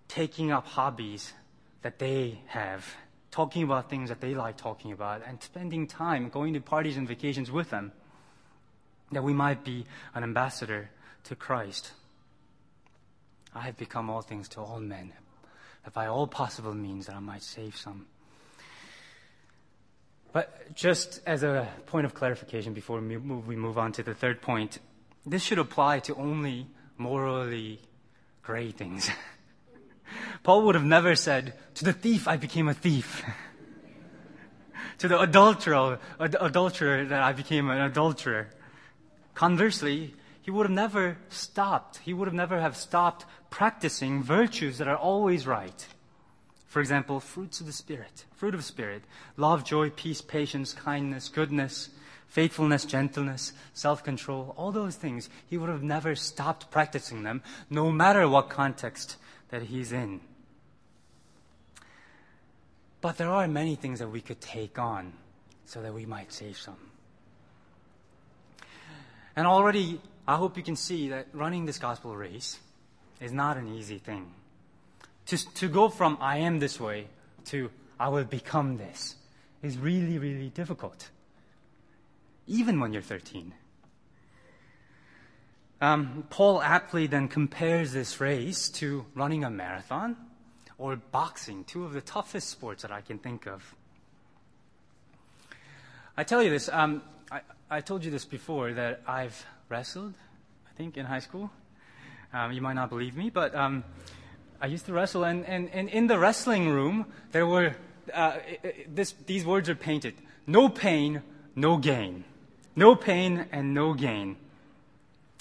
taking 0.09 0.51
up 0.51 0.67
hobbies 0.67 1.33
that 1.83 1.99
they 1.99 2.41
have, 2.47 2.95
talking 3.31 3.63
about 3.63 3.91
things 3.91 4.09
that 4.09 4.21
they 4.21 4.35
like 4.35 4.57
talking 4.57 4.93
about, 4.93 5.23
and 5.27 5.43
spending 5.43 5.87
time 5.87 6.31
going 6.31 6.55
to 6.55 6.61
parties 6.61 6.97
and 6.97 7.07
vacations 7.07 7.51
with 7.51 7.71
them. 7.71 7.93
That 9.13 9.23
we 9.23 9.35
might 9.35 9.65
be 9.65 9.87
an 10.15 10.23
ambassador 10.23 10.91
to 11.25 11.37
Christ. 11.37 11.93
I 13.55 13.61
have 13.61 13.77
become 13.77 14.11
all 14.11 14.23
things 14.23 14.49
to 14.51 14.61
all 14.61 14.81
men, 14.81 15.13
that 15.85 15.93
by 15.93 16.07
all 16.07 16.27
possible 16.27 16.75
means 16.75 17.07
that 17.07 17.17
I 17.17 17.21
might 17.21 17.43
save 17.43 17.77
some. 17.77 18.07
But 20.33 20.75
just 20.75 21.21
as 21.27 21.45
a 21.45 21.69
point 21.87 22.07
of 22.07 22.15
clarification 22.15 22.73
before 22.73 23.01
we 23.01 23.57
move, 23.57 23.79
on 23.79 23.93
to 23.93 24.03
the 24.03 24.15
third 24.15 24.43
point, 24.43 24.81
this 25.25 25.43
should 25.43 25.61
apply 25.61 26.01
to 26.01 26.15
only 26.17 26.67
morally 26.99 27.81
great 28.43 28.77
things. 28.77 29.09
Paul 30.43 30.63
would 30.63 30.75
have 30.75 30.85
never 30.85 31.15
said, 31.15 31.55
To 31.75 31.85
the 31.85 31.93
thief 31.93 32.27
I 32.27 32.37
became 32.37 32.67
a 32.67 32.75
thief. 32.75 33.23
to 34.99 35.07
the 35.07 35.21
adulterer, 35.21 36.01
adulterer 36.19 37.05
that 37.05 37.23
I 37.23 37.33
became 37.33 37.71
an 37.71 37.79
adulterer. 37.79 38.49
Conversely, 39.35 40.15
he 40.45 40.51
would 40.51 40.67
have 40.67 40.75
never 40.75 41.17
stopped. 41.31 41.97
He 42.05 42.13
would 42.13 42.29
have 42.29 42.35
never 42.35 42.61
have 42.61 42.77
stopped 42.77 43.25
practicing 43.49 44.23
virtues 44.23 44.77
that 44.77 44.87
are 44.87 44.97
always 44.97 45.47
right. 45.47 45.87
For 46.67 46.81
example, 46.81 47.19
fruits 47.19 47.61
of 47.61 47.67
the 47.67 47.73
Spirit, 47.73 48.27
fruit 48.37 48.55
of 48.55 48.63
Spirit, 48.63 49.05
love, 49.39 49.65
joy, 49.65 49.89
peace, 49.89 50.21
patience, 50.21 50.75
kindness, 50.75 51.31
goodness, 51.31 51.89
faithfulness, 52.27 52.85
gentleness, 52.85 53.55
self-control, 53.73 54.53
all 54.59 54.71
those 54.71 54.97
things, 54.97 55.31
he 55.49 55.57
would 55.57 55.71
have 55.71 55.83
never 55.83 56.15
stopped 56.15 56.71
practicing 56.71 57.23
them, 57.23 57.43
no 57.71 57.91
matter 57.91 58.29
what 58.29 58.51
context 58.51 59.17
that 59.49 59.63
he's 59.63 59.93
in. 59.93 60.21
But 63.01 63.17
there 63.17 63.31
are 63.31 63.49
many 63.49 63.77
things 63.77 63.99
that 64.01 64.09
we 64.09 64.21
could 64.21 64.43
take 64.43 64.79
on 64.79 65.15
so 65.65 65.81
that 65.81 65.95
we 65.95 66.05
might 66.05 66.35
save 66.35 66.59
some. 66.59 66.91
And 69.37 69.47
already, 69.47 70.03
I 70.27 70.37
hope 70.37 70.57
you 70.57 70.63
can 70.63 70.77
see 70.77 71.09
that 71.11 71.29
running 71.33 71.67
this 71.67 71.79
gospel 71.79 72.17
race 72.17 72.59
is 73.21 73.33
not 73.33 73.57
an 73.57 73.75
easy 73.75 73.99
thing. 73.99 74.33
To, 75.27 75.55
to 75.55 75.69
go 75.69 75.89
from 75.89 76.19
I 76.21 76.39
am 76.39 76.59
this 76.59 76.81
way 76.81 77.07
to 77.47 77.71
I 77.99 78.09
will 78.09 78.25
become 78.25 78.77
this 78.77 79.17
is 79.63 79.79
really, 79.79 80.19
really 80.19 80.51
difficult. 80.51 81.11
Even 82.47 82.81
when 82.81 82.93
you're 82.93 83.03
13. 83.03 83.55
Um, 85.81 86.27
Paul 86.31 86.63
aptly 86.63 87.07
then 87.07 87.29
compares 87.29 87.93
this 87.93 88.21
race 88.21 88.69
to 88.71 89.07
running 89.15 89.45
a 89.45 89.51
marathon 89.51 90.17
or 90.79 90.97
boxing, 90.97 91.65
two 91.65 91.85
of 91.85 91.93
the 91.93 92.01
toughest 92.01 92.49
sports 92.49 92.83
that 92.83 92.91
I 92.91 93.01
can 93.01 93.19
think 93.19 93.47
of. 93.47 93.75
I 96.17 96.25
tell 96.25 96.43
you 96.43 96.51
this, 96.51 96.69
um, 96.73 97.03
I, 97.35 97.41
I 97.69 97.81
told 97.81 98.05
you 98.05 98.13
this 98.13 98.25
before 98.25 98.73
that 98.75 99.01
I've 99.09 99.45
wrestled, 99.69 100.15
I 100.71 100.73
think, 100.77 100.97
in 100.97 101.05
high 101.05 101.19
school. 101.19 101.51
Um, 102.33 102.53
you 102.53 102.61
might 102.61 102.75
not 102.75 102.91
believe 102.91 103.17
me, 103.17 103.29
but 103.29 103.53
um, 103.57 103.83
I 104.61 104.67
used 104.67 104.87
to 104.87 104.93
wrestle, 104.93 105.25
and, 105.25 105.45
and, 105.45 105.69
and 105.71 105.89
in 105.89 106.07
the 106.07 106.17
wrestling 106.17 106.69
room, 106.69 107.07
there 107.33 107.45
were 107.45 107.75
uh, 108.13 108.37
this, 108.87 109.17
these 109.27 109.45
words 109.45 109.69
are 109.69 109.75
painted 109.75 110.15
no 110.47 110.69
pain, 110.69 111.23
no 111.57 111.77
gain. 111.77 112.23
No 112.77 112.95
pain 112.95 113.47
and 113.51 113.75
no 113.75 113.95
gain. 113.95 114.37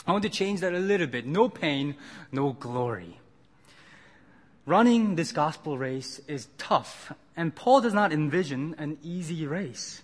I 0.07 0.13
want 0.13 0.23
to 0.23 0.29
change 0.29 0.61
that 0.61 0.73
a 0.73 0.79
little 0.79 1.07
bit. 1.07 1.27
No 1.27 1.47
pain, 1.47 1.93
no 2.31 2.53
glory. 2.53 3.19
Running 4.65 5.13
this 5.13 5.31
gospel 5.31 5.77
race 5.77 6.19
is 6.27 6.47
tough, 6.57 7.13
and 7.37 7.53
Paul 7.53 7.81
does 7.81 7.93
not 7.93 8.11
envision 8.11 8.73
an 8.79 8.97
easy 9.03 9.45
race. 9.45 10.01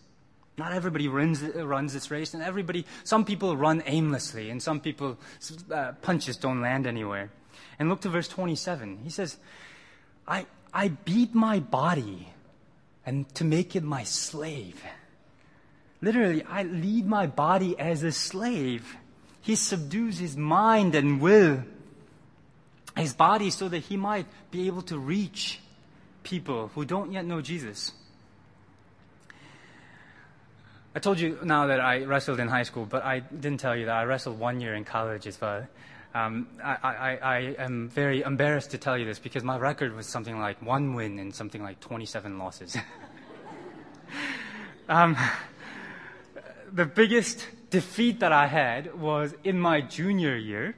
Not 0.59 0.73
everybody 0.73 1.07
runs, 1.07 1.41
runs 1.41 1.93
this 1.93 2.11
race, 2.11 2.33
and 2.33 2.43
everybody, 2.43 2.85
some 3.05 3.23
people 3.23 3.55
run 3.55 3.81
aimlessly, 3.85 4.49
and 4.49 4.61
some 4.61 4.81
people, 4.81 5.17
uh, 5.71 5.93
punches 6.01 6.35
don't 6.35 6.59
land 6.59 6.85
anywhere. 6.85 7.31
And 7.79 7.87
look 7.87 8.01
to 8.01 8.09
verse 8.09 8.27
27. 8.27 8.99
He 9.05 9.09
says, 9.09 9.37
I, 10.27 10.45
I 10.73 10.89
beat 10.89 11.33
my 11.33 11.61
body 11.61 12.27
and 13.05 13.33
to 13.35 13.45
make 13.45 13.73
it 13.77 13.83
my 13.83 14.03
slave. 14.03 14.83
Literally, 16.01 16.43
I 16.43 16.63
lead 16.63 17.07
my 17.07 17.25
body 17.25 17.79
as 17.79 18.03
a 18.03 18.11
slave. 18.11 18.97
He 19.39 19.55
subdues 19.55 20.19
his 20.19 20.35
mind 20.35 20.93
and 20.93 21.21
will, 21.21 21.63
his 22.97 23.13
body, 23.13 23.49
so 23.49 23.69
that 23.69 23.79
he 23.79 23.95
might 23.95 24.25
be 24.51 24.67
able 24.67 24.81
to 24.83 24.99
reach 24.99 25.61
people 26.23 26.69
who 26.75 26.83
don't 26.83 27.13
yet 27.13 27.25
know 27.25 27.39
Jesus. 27.39 27.93
I 30.99 31.01
told 31.01 31.17
you 31.17 31.39
now 31.41 31.67
that 31.67 31.79
I 31.79 32.03
wrestled 32.03 32.41
in 32.41 32.49
high 32.49 32.63
school, 32.63 32.85
but 32.85 33.05
I 33.05 33.19
didn't 33.21 33.61
tell 33.61 33.73
you 33.73 33.85
that 33.85 33.95
I 33.95 34.03
wrestled 34.03 34.37
one 34.37 34.59
year 34.59 34.75
in 34.75 34.83
college 34.83 35.27
as 35.27 35.39
well. 35.39 35.65
Um, 36.13 36.49
I, 36.61 36.75
I, 36.83 37.19
I, 37.23 37.37
am 37.57 37.87
very 37.87 38.21
embarrassed 38.21 38.71
to 38.71 38.77
tell 38.77 38.97
you 38.97 39.05
this 39.05 39.17
because 39.17 39.41
my 39.41 39.57
record 39.57 39.95
was 39.95 40.07
something 40.07 40.37
like 40.37 40.61
one 40.61 40.95
win 40.95 41.17
and 41.17 41.33
something 41.33 41.63
like 41.63 41.79
27 41.79 42.37
losses. 42.37 42.75
um, 44.89 45.15
the 46.69 46.85
biggest 46.85 47.47
defeat 47.69 48.19
that 48.19 48.33
I 48.33 48.47
had 48.47 48.99
was 48.99 49.33
in 49.45 49.57
my 49.57 49.79
junior 49.79 50.35
year 50.35 50.75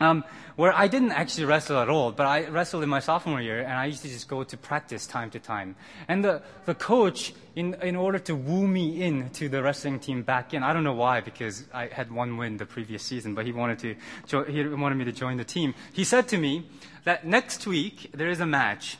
um, 0.00 0.24
where 0.56 0.72
I 0.72 0.88
didn't 0.88 1.12
actually 1.12 1.44
wrestle 1.46 1.78
at 1.78 1.88
all, 1.88 2.12
but 2.12 2.26
I 2.26 2.46
wrestled 2.48 2.82
in 2.82 2.88
my 2.88 3.00
sophomore 3.00 3.40
year, 3.40 3.60
and 3.60 3.72
I 3.72 3.86
used 3.86 4.02
to 4.02 4.08
just 4.08 4.28
go 4.28 4.42
to 4.42 4.56
practice 4.56 5.06
time 5.06 5.30
to 5.30 5.38
time. 5.38 5.76
And 6.08 6.24
the, 6.24 6.42
the 6.66 6.74
coach, 6.74 7.32
in, 7.56 7.74
in 7.82 7.96
order 7.96 8.18
to 8.20 8.34
woo 8.34 8.66
me 8.66 9.02
in 9.02 9.30
to 9.30 9.48
the 9.48 9.62
wrestling 9.62 9.98
team 10.00 10.22
back 10.22 10.54
in, 10.54 10.62
I 10.62 10.72
don't 10.72 10.84
know 10.84 10.94
why, 10.94 11.20
because 11.20 11.64
I 11.72 11.86
had 11.86 12.10
one 12.10 12.36
win 12.36 12.56
the 12.56 12.66
previous 12.66 13.02
season, 13.02 13.34
but 13.34 13.46
he 13.46 13.52
wanted, 13.52 13.78
to 13.80 13.96
jo- 14.26 14.44
he 14.44 14.66
wanted 14.66 14.96
me 14.96 15.04
to 15.04 15.12
join 15.12 15.36
the 15.36 15.44
team. 15.44 15.74
He 15.92 16.04
said 16.04 16.28
to 16.28 16.38
me 16.38 16.66
that 17.04 17.26
next 17.26 17.66
week 17.66 18.10
there 18.12 18.28
is 18.28 18.40
a 18.40 18.46
match. 18.46 18.98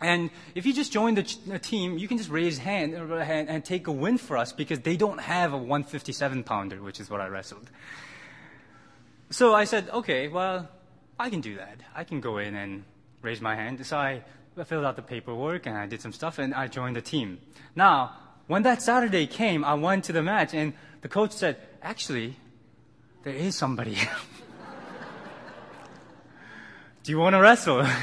And 0.00 0.30
if 0.56 0.66
you 0.66 0.72
just 0.72 0.92
join 0.92 1.14
the, 1.14 1.22
ch- 1.22 1.44
the 1.44 1.60
team, 1.60 1.96
you 1.96 2.08
can 2.08 2.18
just 2.18 2.30
raise 2.30 2.58
hand 2.58 2.94
and, 2.94 3.48
and 3.48 3.64
take 3.64 3.86
a 3.86 3.92
win 3.92 4.18
for 4.18 4.36
us 4.36 4.52
because 4.52 4.80
they 4.80 4.96
don't 4.96 5.20
have 5.20 5.52
a 5.52 5.56
157 5.56 6.42
pounder, 6.42 6.82
which 6.82 6.98
is 6.98 7.08
what 7.08 7.20
I 7.20 7.28
wrestled. 7.28 7.70
So 9.32 9.54
I 9.54 9.64
said, 9.64 9.88
okay, 9.88 10.28
well, 10.28 10.68
I 11.18 11.30
can 11.30 11.40
do 11.40 11.56
that. 11.56 11.80
I 11.94 12.04
can 12.04 12.20
go 12.20 12.36
in 12.36 12.54
and 12.54 12.84
raise 13.22 13.40
my 13.40 13.56
hand. 13.56 13.84
So 13.86 13.96
I 13.96 14.22
filled 14.66 14.84
out 14.84 14.96
the 14.96 15.02
paperwork 15.02 15.64
and 15.64 15.76
I 15.76 15.86
did 15.86 16.02
some 16.02 16.12
stuff 16.12 16.38
and 16.38 16.52
I 16.52 16.68
joined 16.68 16.96
the 16.96 17.00
team. 17.00 17.38
Now, 17.74 18.12
when 18.46 18.62
that 18.64 18.82
Saturday 18.82 19.26
came, 19.26 19.64
I 19.64 19.72
went 19.72 20.04
to 20.04 20.12
the 20.12 20.22
match 20.22 20.52
and 20.52 20.74
the 21.00 21.08
coach 21.08 21.32
said, 21.32 21.56
actually, 21.82 22.36
there 23.22 23.34
is 23.34 23.56
somebody. 23.56 23.96
do 27.02 27.10
you 27.10 27.18
want 27.18 27.32
to 27.32 27.40
wrestle? 27.40 27.86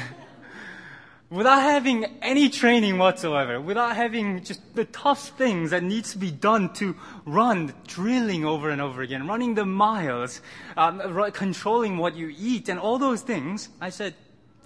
without 1.30 1.62
having 1.62 2.04
any 2.22 2.48
training 2.48 2.98
whatsoever, 2.98 3.60
without 3.60 3.94
having 3.94 4.42
just 4.42 4.60
the 4.74 4.84
tough 4.86 5.28
things 5.38 5.70
that 5.70 5.82
needs 5.82 6.12
to 6.12 6.18
be 6.18 6.30
done 6.30 6.72
to 6.74 6.96
run, 7.24 7.72
drilling 7.86 8.44
over 8.44 8.70
and 8.70 8.80
over 8.80 9.00
again, 9.02 9.26
running 9.28 9.54
the 9.54 9.64
miles, 9.64 10.40
um, 10.76 11.00
controlling 11.32 11.96
what 11.98 12.16
you 12.16 12.34
eat, 12.36 12.68
and 12.68 12.80
all 12.80 12.98
those 12.98 13.22
things, 13.22 13.68
I 13.80 13.90
said, 13.90 14.14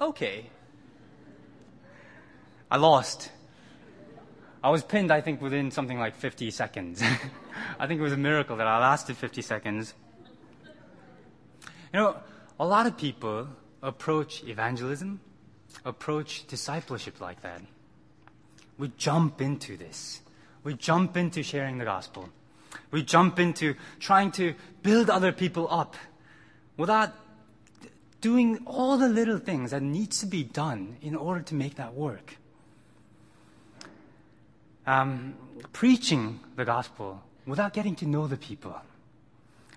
okay. 0.01 0.47
I 2.71 2.79
lost. 2.79 3.31
I 4.63 4.71
was 4.71 4.83
pinned, 4.83 5.13
I 5.13 5.21
think, 5.21 5.43
within 5.43 5.71
something 5.71 5.99
like 5.99 6.17
50 6.17 6.51
seconds. 6.51 7.03
I 7.79 7.87
think 7.87 8.01
it 8.01 8.03
was 8.03 8.15
a 8.15 8.17
miracle 8.17 8.57
that 8.57 8.67
I 8.67 8.79
lasted 8.79 9.19
50 9.19 9.43
seconds. 9.43 9.93
You 11.93 12.01
know, 12.01 12.17
a 12.59 12.67
lot 12.67 12.87
of 12.87 12.97
people 12.97 13.49
approach 13.83 14.43
evangelism 14.45 15.21
approach 15.85 16.47
discipleship 16.47 17.21
like 17.21 17.43
that. 17.43 17.61
We 18.79 18.93
jump 18.97 19.41
into 19.41 19.77
this. 19.77 20.21
We 20.63 20.75
jump 20.75 21.17
into 21.17 21.43
sharing 21.43 21.79
the 21.79 21.85
gospel. 21.85 22.29
We 22.91 23.03
jump 23.03 23.39
into 23.39 23.75
trying 24.01 24.33
to 24.33 24.55
build 24.83 25.11
other 25.11 25.33
people 25.33 25.69
up 25.71 25.97
without 26.77 27.13
doing 28.21 28.59
all 28.67 28.97
the 28.97 29.09
little 29.09 29.39
things 29.39 29.71
that 29.71 29.83
needs 29.83 30.21
to 30.21 30.27
be 30.27 30.43
done 30.43 30.97
in 31.03 31.15
order 31.15 31.43
to 31.43 31.55
make 31.55 31.75
that 31.75 31.95
work. 31.95 32.39
Um, 34.87 35.35
preaching 35.73 36.41
the 36.57 36.65
gospel 36.65 37.23
without 37.47 37.73
getting 37.73 37.95
to 37.97 38.07
know 38.07 38.27
the 38.27 38.37
people, 38.37 38.75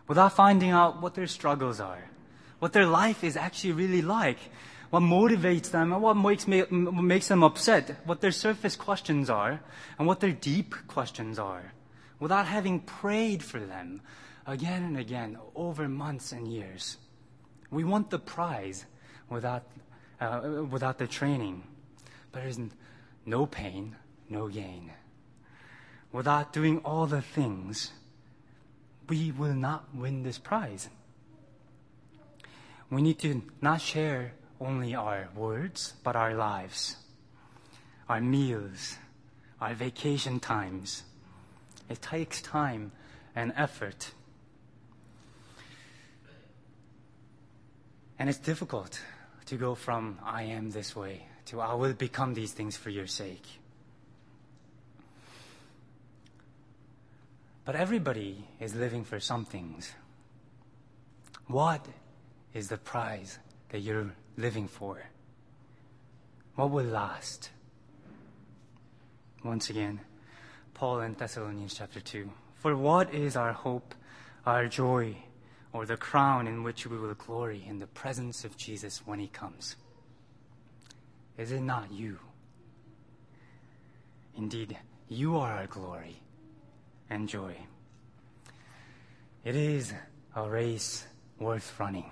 without 0.08 0.34
finding 0.34 0.72
out 0.72 1.02
what 1.02 1.16
their 1.16 1.28
struggles 1.28 1.80
are, 1.80 2.10
what 2.60 2.74
their 2.74 2.86
life 2.86 3.24
is 3.24 3.36
actually 3.36 3.74
really 3.74 4.02
like, 4.02 4.40
what 4.90 5.02
motivates 5.02 5.72
them 5.72 5.92
and 5.92 6.02
what 6.02 6.16
makes, 6.16 6.48
makes 6.48 7.28
them 7.28 7.44
upset, 7.44 8.00
what 8.06 8.22
their 8.22 8.32
surface 8.32 8.76
questions 8.76 9.30
are, 9.30 9.60
and 9.98 10.08
what 10.08 10.20
their 10.20 10.32
deep 10.32 10.76
questions 10.88 11.38
are, 11.38 11.74
without 12.20 12.46
having 12.46 12.80
prayed 12.80 13.44
for 13.44 13.60
them 13.60 14.02
again 14.46 14.84
and 14.84 14.98
again 14.98 15.38
over 15.56 15.88
months 15.90 16.32
and 16.32 16.48
years. 16.48 16.98
We 17.70 17.84
want 17.84 18.10
the 18.10 18.20
prize 18.20 18.86
without, 19.30 19.64
uh, 20.22 20.64
without 20.70 20.98
the 20.98 21.08
training. 21.08 21.64
But 22.32 22.44
there's 22.44 22.60
no 23.26 23.46
pain, 23.46 23.96
no 24.30 24.48
gain. 24.48 24.92
Without 26.14 26.54
doing 26.54 26.80
all 26.80 27.06
the 27.06 27.22
things, 27.22 27.92
we 29.10 29.32
will 29.32 29.54
not 29.54 29.94
win 29.94 30.24
this 30.24 30.38
prize. 30.38 30.90
We 32.90 33.02
need 33.02 33.20
to 33.20 33.42
not 33.62 33.82
share 33.82 34.34
only 34.60 34.96
our 34.96 35.30
words, 35.36 35.94
but 36.04 36.16
our 36.16 36.34
lives, 36.34 36.98
our 38.10 38.22
meals, 38.22 38.98
our 39.62 39.74
vacation 39.74 40.40
times. 40.40 41.04
It 41.90 42.02
takes 42.02 42.42
time 42.42 42.92
and 43.36 43.54
effort. 43.56 44.12
And 48.20 48.30
it's 48.30 48.40
difficult 48.40 49.00
to 49.46 49.58
go 49.58 49.76
from 49.76 50.20
I 50.24 50.44
am 50.44 50.72
this 50.72 50.96
way 50.96 51.28
to 51.46 51.62
I 51.62 51.74
will 51.76 51.94
become 51.94 52.34
these 52.34 52.52
things 52.52 52.76
for 52.76 52.90
your 52.90 53.08
sake. 53.08 53.46
But 57.64 57.76
everybody 57.76 58.46
is 58.60 58.76
living 58.76 59.04
for 59.04 59.20
some 59.20 59.46
things. 59.46 59.92
What 61.48 61.86
is 62.54 62.70
the 62.70 62.78
prize 62.78 63.40
that 63.70 63.80
you're 63.80 64.12
living 64.38 64.68
for? 64.68 65.02
What 66.56 66.70
will 66.70 66.86
last? 66.86 67.50
Once 69.44 69.70
again, 69.70 70.00
Paul 70.74 71.02
in 71.02 71.14
Thessalonians 71.14 71.76
chapter 71.76 72.00
2. 72.00 72.30
For 72.56 72.76
what 72.76 73.14
is 73.14 73.36
our 73.36 73.54
hope, 73.54 73.94
our 74.46 74.68
joy, 74.68 75.18
or 75.74 75.86
the 75.86 75.98
crown 75.98 76.48
in 76.48 76.64
which 76.64 76.88
we 76.88 76.98
will 76.98 77.14
glory 77.14 77.64
in 77.68 77.80
the 77.80 77.88
presence 77.88 78.46
of 78.46 78.58
Jesus 78.58 79.02
when 79.06 79.20
he 79.20 79.28
comes? 79.28 79.76
Is 81.38 81.52
it 81.52 81.62
not 81.62 81.92
you? 81.92 82.20
Indeed, 84.36 84.78
you 85.08 85.38
are 85.38 85.54
our 85.54 85.68
glory 85.68 86.22
and 87.10 87.28
joy. 87.28 87.56
It 89.44 89.56
is 89.56 89.94
a 90.36 90.50
race 90.50 91.06
worth 91.40 91.80
running. 91.80 92.10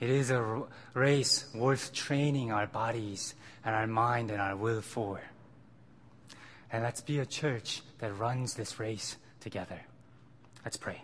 It 0.00 0.08
is 0.08 0.30
a 0.30 0.62
race 0.94 1.44
worth 1.54 1.92
training 1.92 2.50
our 2.50 2.66
bodies 2.66 3.34
and 3.64 3.74
our 3.74 3.86
mind 3.86 4.30
and 4.30 4.40
our 4.40 4.56
will 4.56 4.80
for. 4.80 5.20
And 6.72 6.82
let's 6.82 7.02
be 7.02 7.18
a 7.18 7.26
church 7.26 7.82
that 7.98 8.16
runs 8.16 8.54
this 8.54 8.80
race 8.80 9.16
together. 9.40 9.80
Let's 10.64 10.78
pray. 10.78 11.02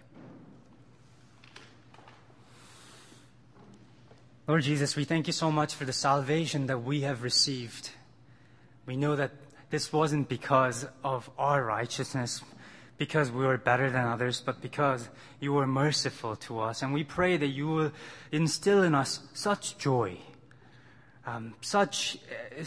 Lord 4.48 4.62
Jesus, 4.62 4.96
we 4.96 5.04
thank 5.04 5.26
you 5.26 5.32
so 5.32 5.50
much 5.50 5.74
for 5.74 5.84
the 5.84 5.92
salvation 5.92 6.66
that 6.68 6.78
we 6.78 7.00
have 7.00 7.22
received. 7.22 7.90
We 8.86 8.96
know 8.96 9.16
that 9.16 9.32
this 9.70 9.92
wasn't 9.92 10.28
because 10.28 10.86
of 11.02 11.28
our 11.36 11.64
righteousness, 11.64 12.42
because 12.98 13.30
we 13.30 13.44
were 13.44 13.58
better 13.58 13.90
than 13.90 14.06
others, 14.06 14.40
but 14.40 14.60
because 14.60 15.08
you 15.40 15.52
were 15.52 15.66
merciful 15.66 16.36
to 16.36 16.60
us. 16.60 16.82
And 16.82 16.92
we 16.94 17.04
pray 17.04 17.36
that 17.36 17.48
you 17.48 17.68
will 17.68 17.92
instill 18.32 18.82
in 18.82 18.94
us 18.94 19.20
such 19.34 19.76
joy, 19.78 20.18
um, 21.26 21.54
such, 21.60 22.18
uh, 22.60 22.64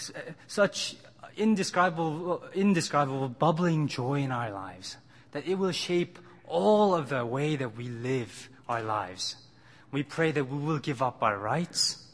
such 0.48 0.96
indescribable, 1.36 2.44
indescribable 2.54 3.30
bubbling 3.30 3.88
joy 3.88 4.22
in 4.22 4.32
our 4.32 4.52
lives, 4.52 4.98
that 5.32 5.48
it 5.48 5.56
will 5.56 5.72
shape 5.72 6.20
all 6.48 6.94
of 6.94 7.10
the 7.10 7.26
way 7.26 7.56
that 7.56 7.76
we 7.76 7.88
live 7.88 8.50
our 8.68 8.84
lives. 8.84 9.36
We 9.92 10.04
pray 10.04 10.32
that 10.32 10.44
we 10.44 10.58
will 10.58 10.80
give 10.80 11.02
up 11.02 11.24
our 11.24 11.38
rights, 11.38 12.06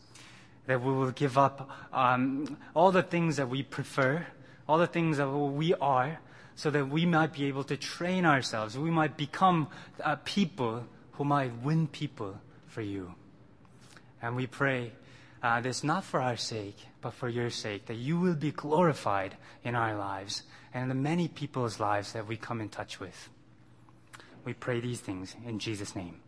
that 0.67 0.81
we 0.81 0.91
will 0.91 1.11
give 1.11 1.37
up 1.37 1.69
um, 1.91 2.57
all 2.73 2.91
the 2.91 3.03
things 3.03 3.35
that 3.37 3.49
we 3.49 3.63
prefer, 3.63 4.25
all 4.67 4.77
the 4.77 4.87
things 4.87 5.17
that 5.17 5.29
we 5.29 5.73
are, 5.75 6.19
so 6.55 6.69
that 6.71 6.89
we 6.89 7.05
might 7.05 7.33
be 7.33 7.45
able 7.45 7.63
to 7.65 7.77
train 7.77 8.25
ourselves. 8.25 8.77
We 8.77 8.91
might 8.91 9.17
become 9.17 9.67
uh, 10.03 10.15
people 10.23 10.85
who 11.13 11.25
might 11.25 11.51
win 11.61 11.87
people 11.87 12.39
for 12.67 12.81
you. 12.81 13.13
And 14.21 14.35
we 14.35 14.47
pray 14.47 14.93
uh, 15.43 15.61
this 15.61 15.83
not 15.83 16.03
for 16.03 16.21
our 16.21 16.37
sake, 16.37 16.77
but 17.01 17.13
for 17.13 17.29
your 17.29 17.49
sake, 17.49 17.85
that 17.85 17.95
you 17.95 18.19
will 18.19 18.35
be 18.35 18.51
glorified 18.51 19.37
in 19.63 19.75
our 19.75 19.95
lives 19.95 20.43
and 20.73 20.83
in 20.83 20.89
the 20.89 20.95
many 20.95 21.27
people's 21.27 21.79
lives 21.79 22.13
that 22.13 22.27
we 22.27 22.37
come 22.37 22.61
in 22.61 22.69
touch 22.69 22.99
with. 22.99 23.29
We 24.43 24.53
pray 24.53 24.79
these 24.79 24.99
things 24.99 25.35
in 25.45 25.59
Jesus' 25.59 25.95
name. 25.95 26.21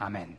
Amen. 0.00 0.36